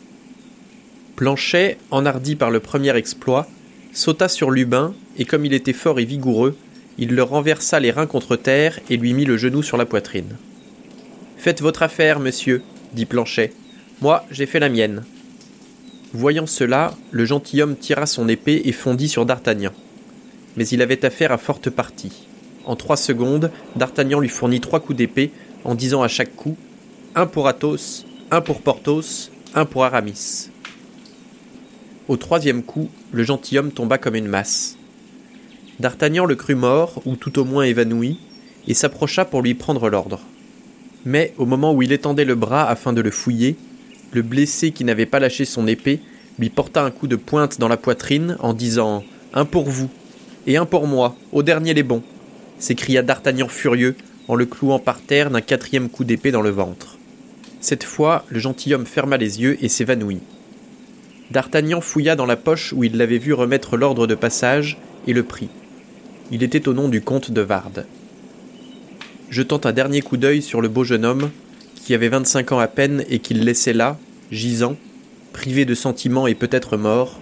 Planchet, 1.17 1.79
enhardi 1.91 2.37
par 2.37 2.51
le 2.51 2.61
premier 2.61 2.97
exploit, 2.97 3.49
sauta 3.93 4.29
sur 4.29 4.51
Lubin, 4.51 4.95
et 5.19 5.25
comme 5.25 5.45
il 5.45 5.53
était 5.53 5.73
fort 5.73 5.99
et 5.99 6.05
vigoureux, 6.05 6.57
il 6.97 7.15
le 7.15 7.23
renversa 7.23 7.81
les 7.81 7.91
reins 7.91 8.07
contre 8.07 8.37
terre 8.37 8.79
et 8.89 8.97
lui 8.97 9.15
mit 9.15 9.25
le 9.25 9.37
genou 9.37 9.63
sur 9.63 9.77
la 9.77 9.87
poitrine. 9.87 10.37
Faites 11.39 11.61
votre 11.61 11.83
affaire, 11.83 12.21
monsieur, 12.21 12.63
dit 12.93 13.07
Planchet. 13.07 13.53
Moi, 14.01 14.25
j'ai 14.31 14.47
fait 14.47 14.61
la 14.61 14.69
mienne. 14.69 15.05
Voyant 16.13 16.47
cela, 16.47 16.95
le 17.11 17.25
gentilhomme 17.25 17.77
tira 17.77 18.07
son 18.07 18.29
épée 18.29 18.63
et 18.65 18.73
fondit 18.73 19.09
sur 19.09 19.27
D'Artagnan. 19.27 19.73
Mais 20.57 20.67
il 20.69 20.83
avait 20.83 21.05
affaire 21.05 21.33
à 21.33 21.39
forte 21.39 21.71
partie. 21.71 22.27
En 22.65 22.77
trois 22.77 22.97
secondes, 22.97 23.51
D'Artagnan 23.77 24.21
lui 24.21 24.29
fournit 24.29 24.61
trois 24.61 24.81
coups 24.81 24.99
d'épée 24.99 25.31
en 25.65 25.75
disant 25.75 26.03
à 26.03 26.09
chaque 26.09 26.35
coup 26.37 26.57
un 27.15 27.27
pour 27.27 27.47
Athos, 27.47 28.05
un 28.31 28.41
pour 28.41 28.61
Porthos, 28.61 29.31
un 29.55 29.65
pour 29.65 29.85
Aramis. 29.85 30.51
Au 32.09 32.17
troisième 32.17 32.63
coup, 32.63 32.91
le 33.13 33.23
gentilhomme 33.23 33.71
tomba 33.71 33.99
comme 33.99 34.17
une 34.17 34.29
masse. 34.29 34.77
D'Artagnan 35.81 36.27
le 36.27 36.35
crut 36.35 36.57
mort, 36.57 37.03
ou 37.07 37.17
tout 37.17 37.39
au 37.39 37.45
moins 37.45 37.65
évanoui, 37.65 38.19
et 38.69 38.75
s'approcha 38.75 39.25
pour 39.25 39.43
lui 39.43 39.55
prendre 39.55 39.89
l'ordre. 39.89 40.21
Mais 41.05 41.35
au 41.39 41.47
moment 41.47 41.73
où 41.73 41.83
il 41.83 41.93
étendait 41.93 42.25
le 42.25 42.35
bras 42.35 42.69
afin 42.69 42.93
de 42.93 43.01
le 43.01 43.11
fouiller, 43.11 43.57
le 44.15 44.23
blessé 44.23 44.71
qui 44.71 44.85
n'avait 44.85 45.07
pas 45.07 45.21
lâché 45.21 45.45
son 45.45 45.67
épée 45.67 46.01
lui 46.39 46.49
porta 46.49 46.83
un 46.83 46.91
coup 46.91 47.07
de 47.07 47.17
pointe 47.17 47.59
dans 47.59 47.69
la 47.69 47.77
poitrine 47.77 48.37
en 48.41 48.55
disant 48.55 49.05
Un 49.33 49.45
pour 49.45 49.69
vous, 49.69 49.91
et 50.47 50.57
un 50.57 50.67
pour 50.67 50.87
moi, 50.87 51.17
au 51.33 51.43
dernier 51.43 51.75
les 51.75 51.83
bons, 51.83 52.03
s'écria 52.59 53.03
D'Artagnan 53.03 53.49
furieux 53.49 53.97
en 54.29 54.35
le 54.35 54.47
clouant 54.47 54.79
par 54.79 55.01
terre 55.01 55.31
d'un 55.31 55.41
quatrième 55.41 55.89
coup 55.89 56.05
d'épée 56.05 56.31
dans 56.31 56.43
le 56.43 56.51
ventre. 56.51 56.97
Cette 57.61 57.85
fois, 57.85 58.25
le 58.29 58.39
gentilhomme 58.39 58.87
ferma 58.87 59.17
les 59.17 59.41
yeux 59.41 59.59
et 59.63 59.69
s'évanouit. 59.69 60.21
D'Artagnan 61.31 61.81
fouilla 61.81 62.17
dans 62.17 62.27
la 62.27 62.37
poche 62.37 62.73
où 62.73 62.85
il 62.85 62.97
l'avait 62.97 63.19
vu 63.19 63.33
remettre 63.33 63.77
l'ordre 63.77 64.07
de 64.07 64.15
passage 64.15 64.79
et 65.07 65.13
le 65.13 65.23
prit. 65.23 65.49
Il 66.31 66.43
était 66.43 66.69
au 66.69 66.75
nom 66.75 66.89
du 66.89 67.01
comte 67.01 67.31
de 67.31 67.41
Vardes. 67.41 67.87
Jetant 69.31 69.61
un 69.65 69.73
dernier 69.73 70.01
coup 70.01 70.17
d'œil 70.17 70.43
sur 70.43 70.61
le 70.61 70.69
beau 70.69 70.85
jeune 70.85 71.05
homme, 71.05 71.31
qui 71.85 71.93
avait 71.95 72.09
vingt-cinq 72.09 72.53
ans 72.53 72.59
à 72.59 72.67
peine 72.67 73.05
et 73.11 73.19
qu'il 73.19 73.45
laissait 73.45 73.75
là, 73.75 73.99
gisant, 74.31 74.77
privé 75.35 75.67
de 75.67 75.75
sentiments 75.75 76.27
et 76.27 76.35
peut-être 76.35 76.79
mort, 76.79 77.21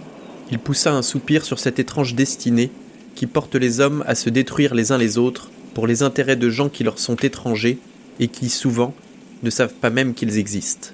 il 0.51 0.57
poussa 0.57 0.93
un 0.93 1.01
soupir 1.01 1.43
sur 1.43 1.59
cette 1.59 1.79
étrange 1.79 2.15
destinée 2.15 2.71
qui 3.13 3.27
porte 3.27 3.55
les 3.55 3.81
hommes 3.81 4.05
à 4.07 4.15
se 4.15 4.29
détruire 4.29 4.73
les 4.73 4.93
uns 4.93 4.97
les 4.97 5.17
autres 5.17 5.51
pour 5.73 5.85
les 5.85 6.01
intérêts 6.01 6.37
de 6.37 6.49
gens 6.49 6.69
qui 6.69 6.85
leur 6.85 6.97
sont 6.97 7.17
étrangers 7.17 7.77
et 8.21 8.29
qui, 8.29 8.47
souvent, 8.47 8.95
ne 9.43 9.49
savent 9.49 9.73
pas 9.73 9.89
même 9.89 10.13
qu'ils 10.13 10.37
existent. 10.37 10.91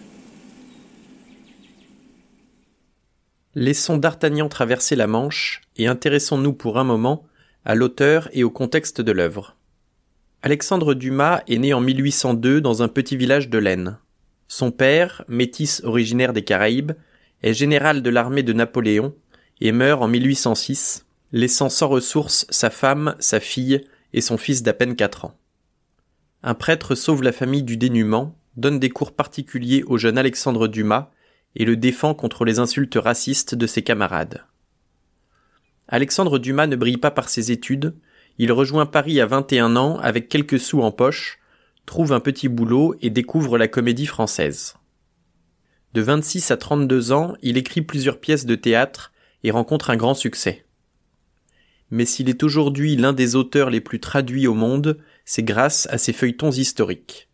Laissons 3.54 3.98
D'Artagnan 3.98 4.50
traverser 4.50 4.96
la 4.96 5.06
Manche 5.06 5.62
et 5.78 5.86
intéressons-nous 5.86 6.54
pour 6.54 6.80
un 6.80 6.84
moment 6.84 7.24
à 7.66 7.76
l'auteur 7.76 8.30
et 8.34 8.44
au 8.44 8.50
contexte 8.50 9.00
de 9.00 9.12
l'œuvre. 9.12 9.59
Alexandre 10.42 10.94
Dumas 10.94 11.42
est 11.50 11.58
né 11.58 11.74
en 11.74 11.82
1802 11.82 12.62
dans 12.62 12.82
un 12.82 12.88
petit 12.88 13.18
village 13.18 13.50
de 13.50 13.58
l'Aisne. 13.58 13.98
Son 14.48 14.72
père, 14.72 15.26
métis 15.28 15.82
originaire 15.84 16.32
des 16.32 16.46
Caraïbes, 16.46 16.94
est 17.44 17.54
général 17.54 18.02
de 18.02 18.10
l'armée 18.10 18.42
de 18.42 18.54
Napoléon 18.54 19.14
et 19.60 19.74
meurt 19.74 20.02
en 20.02 20.08
1806, 20.08 21.06
laissant 21.34 21.68
sans 21.68 21.90
ressources 21.90 22.46
sa 22.50 22.70
femme, 22.70 23.16
sa 23.20 23.42
fille 23.42 23.82
et 24.14 24.22
son 24.22 24.38
fils 24.38 24.64
d'à 24.64 24.72
peine 24.74 24.96
quatre 24.96 25.26
ans. 25.26 25.38
Un 26.42 26.54
prêtre 26.54 26.96
sauve 26.96 27.22
la 27.22 27.34
famille 27.34 27.64
du 27.64 27.76
dénuement, 27.76 28.34
donne 28.56 28.80
des 28.80 28.90
cours 28.90 29.12
particuliers 29.12 29.84
au 29.88 29.98
jeune 29.98 30.18
Alexandre 30.18 30.70
Dumas 30.70 31.12
et 31.58 31.66
le 31.66 31.76
défend 31.76 32.14
contre 32.14 32.46
les 32.46 32.60
insultes 32.60 32.98
racistes 32.98 33.56
de 33.56 33.68
ses 33.68 33.82
camarades. 33.82 34.46
Alexandre 35.90 36.40
Dumas 36.40 36.68
ne 36.68 36.78
brille 36.78 36.98
pas 36.98 37.12
par 37.12 37.28
ses 37.28 37.52
études, 37.52 37.94
il 38.40 38.52
rejoint 38.52 38.88
Paris 38.88 39.22
à 39.22 39.28
21 39.28 39.76
ans 39.76 40.00
avec 40.00 40.28
quelques 40.28 40.60
sous 40.60 40.82
en 40.82 40.92
poche, 40.92 41.38
trouve 41.86 42.12
un 42.12 42.20
petit 42.20 42.50
boulot 42.50 42.96
et 43.02 43.12
découvre 43.12 43.60
la 43.60 43.68
comédie 43.68 44.08
française. 44.08 44.76
De 45.94 46.02
26 46.02 46.50
à 46.50 46.58
32 46.58 47.12
ans, 47.12 47.36
il 47.44 47.58
écrit 47.58 47.84
plusieurs 47.84 48.20
pièces 48.20 48.48
de 48.48 48.56
théâtre 48.56 49.12
et 49.44 49.52
rencontre 49.52 49.92
un 49.92 49.98
grand 49.98 50.16
succès 50.16 50.66
mais 51.92 52.06
s'il 52.06 52.30
est 52.30 52.44
aujourd'hui 52.44 52.96
l'un 52.96 53.14
des 53.14 53.36
auteurs 53.36 53.70
les 53.70 53.82
plus 53.82 54.00
traduits 54.00 54.48
au 54.48 54.54
monde, 54.54 55.00
c'est 55.26 55.44
grâce 55.44 55.88
à 55.92 55.98
ses 55.98 56.14
feuilletons 56.14 56.52
historiques. 56.52 57.30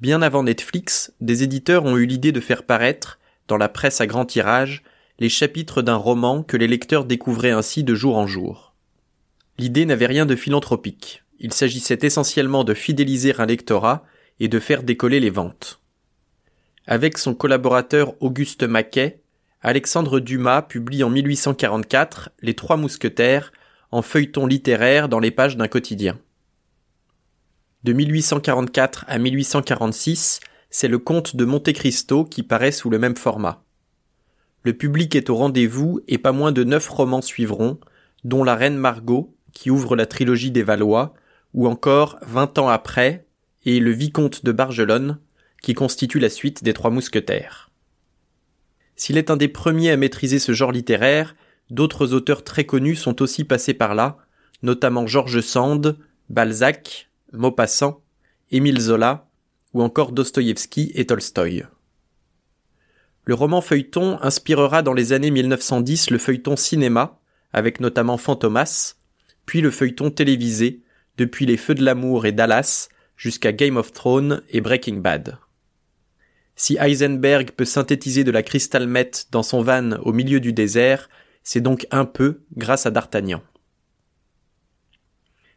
Bien 0.00 0.22
avant 0.22 0.44
Netflix, 0.44 1.12
des 1.20 1.42
éditeurs 1.42 1.84
ont 1.84 1.96
eu 1.96 2.06
l'idée 2.06 2.32
de 2.32 2.40
faire 2.40 2.64
paraître, 2.64 3.18
dans 3.48 3.58
la 3.58 3.68
presse 3.68 4.00
à 4.00 4.06
grand 4.06 4.24
tirage, 4.24 4.82
les 5.18 5.28
chapitres 5.28 5.82
d'un 5.82 5.96
roman 5.96 6.42
que 6.42 6.56
les 6.56 6.68
lecteurs 6.68 7.04
découvraient 7.04 7.50
ainsi 7.50 7.84
de 7.84 7.94
jour 7.94 8.16
en 8.16 8.26
jour. 8.26 8.69
L'idée 9.60 9.84
n'avait 9.84 10.06
rien 10.06 10.24
de 10.24 10.36
philanthropique. 10.36 11.22
Il 11.38 11.52
s'agissait 11.52 11.98
essentiellement 12.00 12.64
de 12.64 12.72
fidéliser 12.72 13.34
un 13.38 13.44
lectorat 13.44 14.06
et 14.38 14.48
de 14.48 14.58
faire 14.58 14.82
décoller 14.82 15.20
les 15.20 15.28
ventes. 15.28 15.82
Avec 16.86 17.18
son 17.18 17.34
collaborateur 17.34 18.14
Auguste 18.20 18.62
Maquet, 18.62 19.20
Alexandre 19.60 20.18
Dumas 20.18 20.62
publie 20.62 21.04
en 21.04 21.10
1844 21.10 22.30
Les 22.40 22.54
Trois 22.54 22.78
Mousquetaires 22.78 23.52
en 23.90 24.00
feuilleton 24.00 24.46
littéraire 24.46 25.10
dans 25.10 25.18
les 25.18 25.30
pages 25.30 25.58
d'un 25.58 25.68
quotidien. 25.68 26.18
De 27.84 27.92
1844 27.92 29.04
à 29.08 29.18
1846, 29.18 30.40
c'est 30.70 30.88
le 30.88 30.98
comte 30.98 31.36
de 31.36 31.44
Monte 31.44 31.74
Cristo 31.74 32.24
qui 32.24 32.42
paraît 32.42 32.72
sous 32.72 32.88
le 32.88 32.98
même 32.98 33.18
format. 33.18 33.62
Le 34.62 34.72
public 34.72 35.14
est 35.16 35.28
au 35.28 35.36
rendez-vous 35.36 36.00
et 36.08 36.16
pas 36.16 36.32
moins 36.32 36.50
de 36.50 36.64
neuf 36.64 36.88
romans 36.88 37.20
suivront, 37.20 37.78
dont 38.24 38.42
La 38.42 38.54
Reine 38.54 38.76
Margot, 38.78 39.34
qui 39.52 39.70
ouvre 39.70 39.96
la 39.96 40.06
trilogie 40.06 40.50
des 40.50 40.62
Valois, 40.62 41.14
ou 41.54 41.66
encore 41.66 42.18
Vingt 42.22 42.58
ans 42.58 42.68
après, 42.68 43.26
et 43.64 43.80
Le 43.80 43.90
Vicomte 43.90 44.44
de 44.44 44.52
Bargelonne, 44.52 45.18
qui 45.62 45.74
constitue 45.74 46.18
la 46.18 46.30
suite 46.30 46.64
des 46.64 46.72
Trois 46.72 46.90
Mousquetaires. 46.90 47.70
S'il 48.96 49.18
est 49.18 49.30
un 49.30 49.36
des 49.36 49.48
premiers 49.48 49.90
à 49.90 49.96
maîtriser 49.96 50.38
ce 50.38 50.52
genre 50.52 50.72
littéraire, 50.72 51.34
d'autres 51.70 52.12
auteurs 52.12 52.44
très 52.44 52.64
connus 52.64 52.96
sont 52.96 53.22
aussi 53.22 53.44
passés 53.44 53.74
par 53.74 53.94
là, 53.94 54.18
notamment 54.62 55.06
George 55.06 55.40
Sand, 55.40 55.96
Balzac, 56.28 57.10
Maupassant, 57.32 58.02
Émile 58.50 58.80
Zola, 58.80 59.28
ou 59.72 59.82
encore 59.82 60.12
Dostoïevski 60.12 60.92
et 60.94 61.06
Tolstoï. 61.06 61.64
Le 63.24 63.34
roman 63.34 63.60
feuilleton 63.60 64.18
inspirera 64.22 64.82
dans 64.82 64.94
les 64.94 65.12
années 65.12 65.30
1910 65.30 66.10
le 66.10 66.18
feuilleton 66.18 66.56
cinéma, 66.56 67.20
avec 67.52 67.80
notamment 67.80 68.16
Fantomas, 68.16 68.96
le 69.58 69.72
feuilleton 69.72 70.10
télévisé, 70.10 70.82
depuis 71.16 71.46
Les 71.46 71.56
Feux 71.56 71.74
de 71.74 71.84
l'amour 71.84 72.26
et 72.26 72.32
Dallas, 72.32 72.88
jusqu'à 73.16 73.52
Game 73.52 73.76
of 73.76 73.92
Thrones 73.92 74.42
et 74.50 74.60
Breaking 74.60 74.98
Bad. 74.98 75.38
Si 76.54 76.76
Heisenberg 76.80 77.50
peut 77.50 77.64
synthétiser 77.64 78.22
de 78.22 78.30
la 78.30 78.44
crystal 78.44 78.86
meth 78.86 79.26
dans 79.32 79.42
son 79.42 79.62
van 79.62 79.92
au 80.02 80.12
milieu 80.12 80.38
du 80.38 80.52
désert, 80.52 81.10
c'est 81.42 81.60
donc 81.60 81.86
un 81.90 82.04
peu 82.04 82.42
grâce 82.56 82.86
à 82.86 82.90
D'Artagnan. 82.90 83.42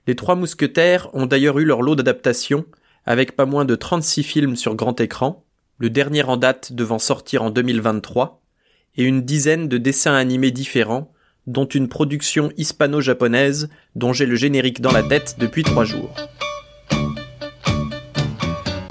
Les 0.08 0.16
trois 0.16 0.36
mousquetaires 0.36 1.14
ont 1.14 1.26
d'ailleurs 1.26 1.60
eu 1.60 1.66
leur 1.66 1.82
lot 1.82 1.96
d'adaptations, 1.96 2.66
avec 3.06 3.36
pas 3.36 3.46
moins 3.46 3.66
de 3.66 3.76
36 3.76 4.24
films 4.24 4.56
sur 4.56 4.76
grand 4.76 5.00
écran, 5.00 5.46
le 5.78 5.90
dernier 5.90 6.24
en 6.24 6.38
date 6.38 6.74
devant 6.74 7.00
sortir 7.00 7.44
en 7.44 7.50
2023, 7.50 8.42
et 8.96 9.04
une 9.04 9.22
dizaine 9.22 9.68
de 9.68 9.78
dessins 9.78 10.16
animés 10.16 10.52
différents, 10.52 11.13
dont 11.48 11.66
une 11.66 11.88
production 11.88 12.52
hispano-japonaise 12.58 13.70
dont 13.96 14.14
j'ai 14.14 14.26
le 14.26 14.36
générique 14.36 14.82
dans 14.82 14.92
la 14.92 15.04
tête 15.04 15.36
depuis 15.40 15.64
trois 15.64 15.84
jours. 15.84 16.14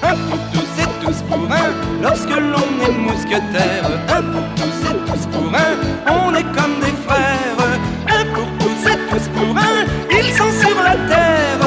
Un 0.01 0.15
pour 0.15 0.39
tous 0.51 0.81
et 0.81 1.05
tous 1.05 1.21
pour 1.23 1.51
un, 1.51 1.71
lorsque 2.01 2.29
l'on 2.29 2.85
est 2.85 2.97
mousquetaire. 2.97 3.85
Un 4.09 4.21
pour 4.21 4.43
tous 4.55 4.89
et 4.89 4.95
tous 5.05 5.25
pour 5.27 5.55
un, 5.55 5.77
on 6.07 6.35
est 6.35 6.43
comme 6.43 6.79
des 6.79 6.95
frères. 7.05 7.79
Un 8.07 8.25
pour 8.33 8.47
tous 8.59 8.89
et 8.89 8.97
tous 9.09 9.27
pour 9.29 9.57
un, 9.57 9.85
ils 10.11 10.33
sont 10.33 10.51
sur 10.61 10.83
la 10.83 10.95
terre, 11.07 11.59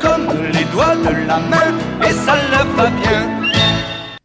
comme 0.00 0.28
les 0.52 0.64
doigts 0.72 0.96
de 0.96 1.26
la 1.26 1.38
main, 1.38 1.72
et 2.06 2.12
ça 2.12 2.36
leur 2.50 2.66
va 2.74 2.90
bien. 2.90 3.30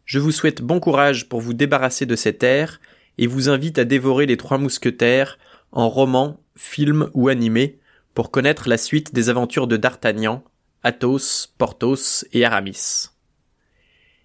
Je 0.04 0.18
vous 0.18 0.32
souhaite 0.32 0.60
bon 0.60 0.80
courage 0.80 1.28
pour 1.28 1.40
vous 1.40 1.54
débarrasser 1.54 2.04
de 2.04 2.16
cet 2.16 2.42
air 2.42 2.80
et 3.16 3.26
vous 3.28 3.48
invite 3.48 3.78
à 3.78 3.84
dévorer 3.84 4.26
les 4.26 4.36
trois 4.36 4.58
mousquetaires 4.58 5.38
en 5.72 5.88
roman, 5.88 6.40
film 6.56 7.10
ou 7.14 7.28
animé 7.28 7.78
pour 8.14 8.30
connaître 8.30 8.68
la 8.68 8.76
suite 8.76 9.14
des 9.14 9.28
aventures 9.28 9.66
de 9.66 9.76
D'Artagnan, 9.76 10.42
Athos, 10.82 11.48
Porthos 11.58 12.24
et 12.32 12.44
Aramis. 12.44 13.08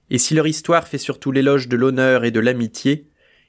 Et 0.10 0.18
si 0.18 0.34
leur 0.34 0.48
histoire 0.48 0.88
fait 0.88 0.98
surtout 0.98 1.32
l'éloge 1.32 1.68
de 1.68 1.76
l'honneur 1.76 2.26
et 2.26 2.32
de 2.32 2.40
l'amitié, 2.40 3.08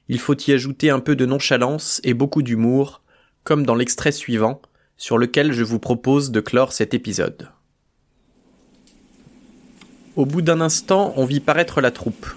il 0.09 0.19
faut 0.19 0.37
y 0.37 0.51
ajouter 0.51 0.89
un 0.89 0.99
peu 0.99 1.15
de 1.15 1.25
nonchalance 1.25 2.01
et 2.03 2.13
beaucoup 2.13 2.41
d'humour, 2.41 3.01
comme 3.43 3.65
dans 3.65 3.75
l'extrait 3.75 4.11
suivant, 4.11 4.61
sur 4.97 5.17
lequel 5.17 5.51
je 5.51 5.63
vous 5.63 5.79
propose 5.79 6.31
de 6.31 6.39
clore 6.39 6.73
cet 6.73 6.93
épisode. 6.93 7.49
Au 10.15 10.25
bout 10.25 10.41
d'un 10.41 10.61
instant, 10.61 11.13
on 11.15 11.25
vit 11.25 11.39
paraître 11.39 11.79
la 11.79 11.91
troupe. 11.91 12.27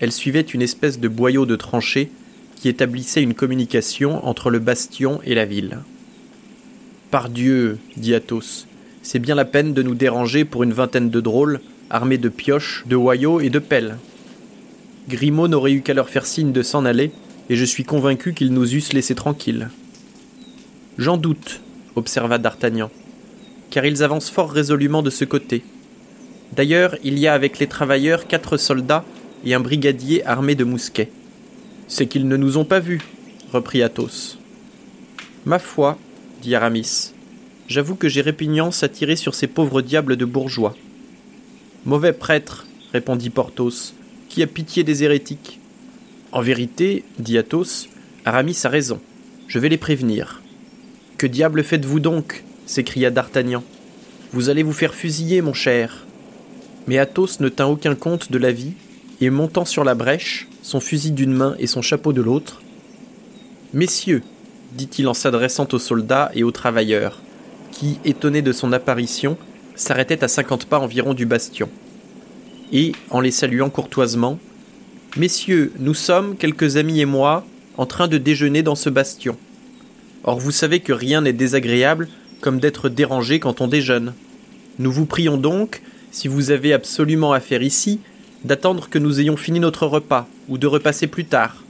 Elle 0.00 0.12
suivait 0.12 0.40
une 0.40 0.62
espèce 0.62 0.98
de 0.98 1.08
boyau 1.08 1.44
de 1.44 1.56
tranchée 1.56 2.10
qui 2.58 2.68
établissait 2.68 3.22
une 3.22 3.34
communication 3.34 4.26
entre 4.26 4.50
le 4.50 4.58
bastion 4.58 5.20
et 5.24 5.34
la 5.34 5.44
ville. 5.44 5.78
Pardieu, 7.10 7.78
dit 7.96 8.14
Athos, 8.14 8.66
c'est 9.02 9.20
bien 9.20 9.36
la 9.36 9.44
peine 9.44 9.72
de 9.72 9.82
nous 9.82 9.94
déranger 9.94 10.44
pour 10.44 10.64
une 10.64 10.72
vingtaine 10.72 11.08
de 11.08 11.20
drôles, 11.20 11.60
armés 11.88 12.18
de 12.18 12.28
pioches, 12.28 12.84
de 12.86 12.96
hoyaux 12.96 13.40
et 13.40 13.48
de 13.48 13.60
pelles. 13.60 13.96
Grimaud 15.08 15.48
n'aurait 15.48 15.72
eu 15.72 15.82
qu'à 15.82 15.94
leur 15.94 16.10
faire 16.10 16.26
signe 16.26 16.52
de 16.52 16.62
s'en 16.62 16.84
aller, 16.84 17.12
et 17.48 17.56
je 17.56 17.64
suis 17.64 17.84
convaincu 17.84 18.34
qu'ils 18.34 18.52
nous 18.52 18.74
eussent 18.74 18.92
laissés 18.92 19.14
tranquilles. 19.14 19.70
J'en 20.98 21.16
doute, 21.16 21.60
observa 21.94 22.38
D'Artagnan, 22.38 22.90
car 23.70 23.86
ils 23.86 24.02
avancent 24.02 24.30
fort 24.30 24.50
résolument 24.50 25.02
de 25.02 25.10
ce 25.10 25.24
côté. 25.24 25.62
D'ailleurs, 26.54 26.96
il 27.04 27.18
y 27.18 27.26
a 27.28 27.34
avec 27.34 27.58
les 27.58 27.68
travailleurs 27.68 28.26
quatre 28.26 28.56
soldats 28.56 29.04
et 29.44 29.54
un 29.54 29.60
brigadier 29.60 30.26
armé 30.26 30.54
de 30.54 30.64
mousquets. 30.64 31.10
C'est 31.88 32.06
qu'ils 32.06 32.28
ne 32.28 32.36
nous 32.36 32.58
ont 32.58 32.66
pas 32.66 32.80
vus, 32.80 33.00
reprit 33.50 33.82
Athos. 33.82 34.36
Ma 35.46 35.58
foi, 35.58 35.98
dit 36.42 36.54
Aramis, 36.54 37.12
j'avoue 37.66 37.94
que 37.94 38.10
j'ai 38.10 38.20
répugnance 38.20 38.82
à 38.82 38.88
tirer 38.90 39.16
sur 39.16 39.34
ces 39.34 39.46
pauvres 39.46 39.80
diables 39.80 40.16
de 40.16 40.26
bourgeois. 40.26 40.76
Mauvais 41.86 42.12
prêtre, 42.12 42.66
répondit 42.92 43.30
Porthos, 43.30 43.94
qui 44.28 44.42
a 44.42 44.46
pitié 44.46 44.84
des 44.84 45.02
hérétiques. 45.04 45.58
En 46.32 46.42
vérité, 46.42 47.04
dit 47.18 47.38
Athos, 47.38 47.88
Aramis 48.26 48.58
a 48.64 48.68
raison. 48.68 49.00
Je 49.46 49.58
vais 49.58 49.70
les 49.70 49.78
prévenir. 49.78 50.42
Que 51.16 51.26
diable 51.26 51.64
faites-vous 51.64 52.00
donc? 52.00 52.44
s'écria 52.66 53.10
D'Artagnan. 53.10 53.64
Vous 54.32 54.50
allez 54.50 54.62
vous 54.62 54.74
faire 54.74 54.94
fusiller, 54.94 55.40
mon 55.40 55.54
cher. 55.54 56.06
Mais 56.86 56.98
Athos 56.98 57.40
ne 57.40 57.48
tint 57.48 57.66
aucun 57.66 57.94
compte 57.94 58.30
de 58.30 58.36
la 58.36 58.52
vie, 58.52 58.74
et 59.22 59.30
montant 59.30 59.64
sur 59.64 59.84
la 59.84 59.94
brèche, 59.94 60.47
son 60.68 60.80
fusil 60.80 61.12
d'une 61.12 61.32
main 61.32 61.56
et 61.58 61.66
son 61.66 61.80
chapeau 61.80 62.12
de 62.12 62.20
l'autre. 62.20 62.60
Messieurs, 63.72 64.22
dit-il 64.74 65.08
en 65.08 65.14
s'adressant 65.14 65.66
aux 65.72 65.78
soldats 65.78 66.30
et 66.34 66.44
aux 66.44 66.50
travailleurs, 66.50 67.22
qui, 67.72 67.98
étonnés 68.04 68.42
de 68.42 68.52
son 68.52 68.74
apparition, 68.74 69.38
s'arrêtaient 69.76 70.22
à 70.22 70.28
cinquante 70.28 70.66
pas 70.66 70.78
environ 70.78 71.14
du 71.14 71.24
bastion. 71.24 71.70
Et, 72.70 72.92
en 73.08 73.20
les 73.20 73.30
saluant 73.30 73.70
courtoisement, 73.70 74.38
Messieurs, 75.16 75.72
nous 75.78 75.94
sommes, 75.94 76.36
quelques 76.36 76.76
amis 76.76 77.00
et 77.00 77.06
moi, 77.06 77.46
en 77.78 77.86
train 77.86 78.06
de 78.06 78.18
déjeuner 78.18 78.62
dans 78.62 78.74
ce 78.74 78.90
bastion. 78.90 79.38
Or 80.22 80.38
vous 80.38 80.50
savez 80.50 80.80
que 80.80 80.92
rien 80.92 81.22
n'est 81.22 81.32
désagréable 81.32 82.08
comme 82.42 82.60
d'être 82.60 82.90
dérangé 82.90 83.40
quand 83.40 83.62
on 83.62 83.68
déjeune. 83.68 84.12
Nous 84.78 84.92
vous 84.92 85.06
prions 85.06 85.38
donc, 85.38 85.80
si 86.10 86.28
vous 86.28 86.50
avez 86.50 86.74
absolument 86.74 87.32
affaire 87.32 87.62
ici, 87.62 88.00
d'attendre 88.44 88.88
que 88.88 88.98
nous 88.98 89.20
ayons 89.20 89.36
fini 89.36 89.60
notre 89.60 89.86
repas, 89.86 90.28
ou 90.48 90.58
de 90.58 90.66
repasser 90.66 91.06
plus 91.06 91.24
tard, 91.24 91.64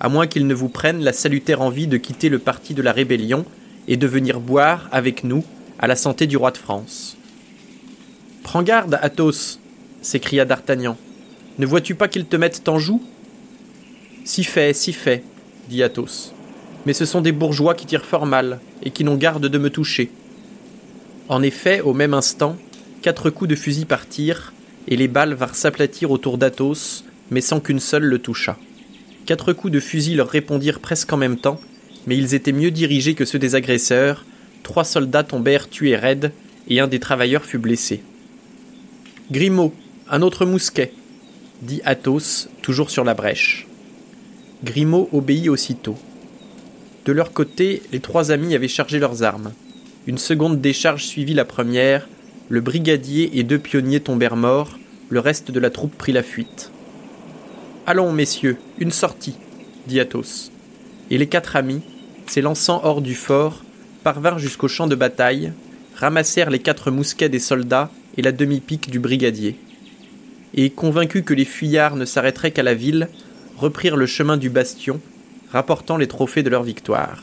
à 0.00 0.08
moins 0.08 0.26
qu'il 0.26 0.46
ne 0.46 0.54
vous 0.54 0.68
prenne 0.68 1.02
la 1.02 1.12
salutaire 1.12 1.60
envie 1.60 1.86
de 1.86 1.96
quitter 1.96 2.28
le 2.28 2.38
parti 2.38 2.74
de 2.74 2.82
la 2.82 2.92
rébellion 2.92 3.44
et 3.88 3.96
de 3.96 4.06
venir 4.06 4.40
boire 4.40 4.88
avec 4.92 5.24
nous 5.24 5.44
à 5.78 5.86
la 5.86 5.96
santé 5.96 6.26
du 6.26 6.36
roi 6.36 6.50
de 6.50 6.56
France. 6.56 7.16
Prends 8.42 8.62
garde, 8.62 8.98
Athos, 9.02 9.58
s'écria 10.02 10.44
D'Artagnan. 10.44 10.96
Ne 11.58 11.66
vois-tu 11.66 11.94
pas 11.94 12.08
qu'ils 12.08 12.26
te 12.26 12.36
mettent 12.36 12.68
en 12.68 12.78
joue? 12.78 13.02
Si 14.24 14.44
fait, 14.44 14.72
si 14.72 14.92
fait, 14.92 15.22
dit 15.68 15.82
Athos. 15.82 16.32
Mais 16.86 16.92
ce 16.92 17.04
sont 17.04 17.20
des 17.20 17.32
bourgeois 17.32 17.74
qui 17.74 17.86
tirent 17.86 18.04
fort 18.04 18.26
mal, 18.26 18.60
et 18.82 18.90
qui 18.90 19.04
n'ont 19.04 19.16
garde 19.16 19.46
de 19.46 19.58
me 19.58 19.70
toucher. 19.70 20.10
En 21.28 21.42
effet, 21.42 21.80
au 21.80 21.92
même 21.92 22.14
instant, 22.14 22.56
quatre 23.02 23.30
coups 23.30 23.50
de 23.50 23.56
fusil 23.56 23.84
partirent, 23.84 24.52
et 24.88 24.96
les 24.96 25.08
balles 25.08 25.34
vinrent 25.34 25.54
s'aplatir 25.54 26.10
autour 26.10 26.38
d'Athos, 26.38 27.04
mais 27.30 27.42
sans 27.42 27.60
qu'une 27.60 27.78
seule 27.78 28.04
le 28.04 28.18
touchât. 28.18 28.56
Quatre 29.26 29.52
coups 29.52 29.72
de 29.72 29.80
fusil 29.80 30.14
leur 30.14 30.28
répondirent 30.28 30.80
presque 30.80 31.12
en 31.12 31.18
même 31.18 31.36
temps, 31.36 31.60
mais 32.06 32.16
ils 32.16 32.34
étaient 32.34 32.52
mieux 32.52 32.70
dirigés 32.70 33.14
que 33.14 33.26
ceux 33.26 33.38
des 33.38 33.54
agresseurs. 33.54 34.24
Trois 34.62 34.84
soldats 34.84 35.24
tombèrent 35.24 35.68
tués 35.68 35.96
raides, 35.96 36.32
et 36.68 36.80
un 36.80 36.88
des 36.88 36.98
travailleurs 36.98 37.44
fut 37.44 37.58
blessé. 37.58 38.02
Grimaud, 39.30 39.74
un 40.08 40.22
autre 40.22 40.46
mousquet, 40.46 40.92
dit 41.60 41.82
Athos, 41.84 42.48
toujours 42.62 42.90
sur 42.90 43.04
la 43.04 43.12
brèche. 43.12 43.66
Grimaud 44.64 45.10
obéit 45.12 45.50
aussitôt. 45.50 45.96
De 47.04 47.12
leur 47.12 47.32
côté, 47.32 47.82
les 47.92 48.00
trois 48.00 48.30
amis 48.32 48.54
avaient 48.54 48.68
chargé 48.68 48.98
leurs 48.98 49.22
armes. 49.22 49.52
Une 50.06 50.18
seconde 50.18 50.62
décharge 50.62 51.04
suivit 51.04 51.34
la 51.34 51.44
première, 51.44 52.08
le 52.48 52.60
brigadier 52.60 53.38
et 53.38 53.42
deux 53.42 53.58
pionniers 53.58 54.00
tombèrent 54.00 54.36
morts, 54.36 54.78
le 55.10 55.20
reste 55.20 55.50
de 55.50 55.60
la 55.60 55.70
troupe 55.70 55.96
prit 55.96 56.12
la 56.12 56.22
fuite. 56.22 56.70
Allons, 57.86 58.12
messieurs, 58.12 58.56
une 58.78 58.90
sortie, 58.90 59.36
dit 59.86 60.00
Athos. 60.00 60.50
Et 61.10 61.18
les 61.18 61.26
quatre 61.26 61.56
amis, 61.56 61.82
s'élançant 62.26 62.80
hors 62.84 63.02
du 63.02 63.14
fort, 63.14 63.64
parvinrent 64.02 64.38
jusqu'au 64.38 64.68
champ 64.68 64.86
de 64.86 64.94
bataille, 64.94 65.52
ramassèrent 65.94 66.50
les 66.50 66.58
quatre 66.58 66.90
mousquets 66.90 67.28
des 67.28 67.38
soldats 67.38 67.90
et 68.16 68.22
la 68.22 68.32
demi-pique 68.32 68.90
du 68.90 68.98
brigadier. 68.98 69.56
Et, 70.54 70.70
convaincus 70.70 71.24
que 71.24 71.34
les 71.34 71.44
fuyards 71.44 71.96
ne 71.96 72.04
s'arrêteraient 72.06 72.52
qu'à 72.52 72.62
la 72.62 72.74
ville, 72.74 73.08
reprirent 73.58 73.96
le 73.96 74.06
chemin 74.06 74.38
du 74.38 74.48
bastion, 74.48 75.00
rapportant 75.50 75.98
les 75.98 76.08
trophées 76.08 76.42
de 76.42 76.50
leur 76.50 76.62
victoire. 76.62 77.22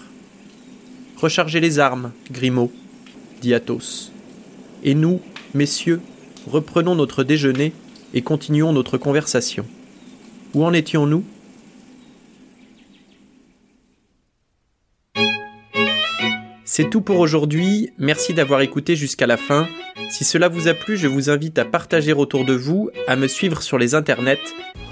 Rechargez 1.18 1.60
les 1.60 1.80
armes, 1.80 2.12
Grimaud, 2.32 2.72
dit 3.42 3.54
Athos. 3.54 4.12
Et 4.88 4.94
nous, 4.94 5.20
messieurs, 5.56 6.00
reprenons 6.46 6.94
notre 6.94 7.24
déjeuner 7.24 7.74
et 8.14 8.22
continuons 8.22 8.72
notre 8.72 9.00
conversation. 9.00 9.66
Où 10.54 10.64
en 10.64 10.74
étions-nous? 10.74 11.24
C'est 16.66 16.90
tout 16.90 17.02
pour 17.02 17.18
aujourd'hui, 17.18 17.90
merci 17.98 18.36
d'avoir 18.36 18.62
écouté 18.62 18.96
jusqu'à 18.96 19.26
la 19.26 19.38
fin. 19.38 19.68
Si 20.12 20.24
cela 20.24 20.50
vous 20.50 20.68
a 20.68 20.76
plu, 20.76 20.98
je 20.98 21.08
vous 21.08 21.32
invite 21.32 21.58
à 21.58 21.66
partager 21.66 22.14
autour 22.14 22.46
de 22.46 22.54
vous, 22.54 22.92
à 23.08 23.16
me 23.16 23.28
suivre 23.28 23.64
sur 23.64 23.80
les 23.80 23.96
internets, 23.96 24.38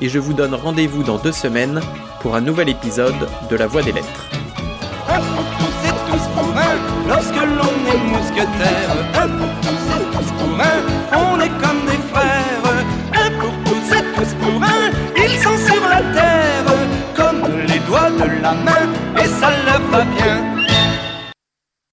et 0.01 0.09
je 0.09 0.17
vous 0.17 0.33
donne 0.33 0.55
rendez-vous 0.55 1.03
dans 1.03 1.19
deux 1.19 1.31
semaines 1.31 1.81
pour 2.21 2.35
un 2.35 2.41
nouvel 2.41 2.69
épisode 2.69 3.27
de 3.47 3.55
La 3.55 3.67
Voix 3.67 3.83
des 3.83 3.91
Lettres. 3.91 4.42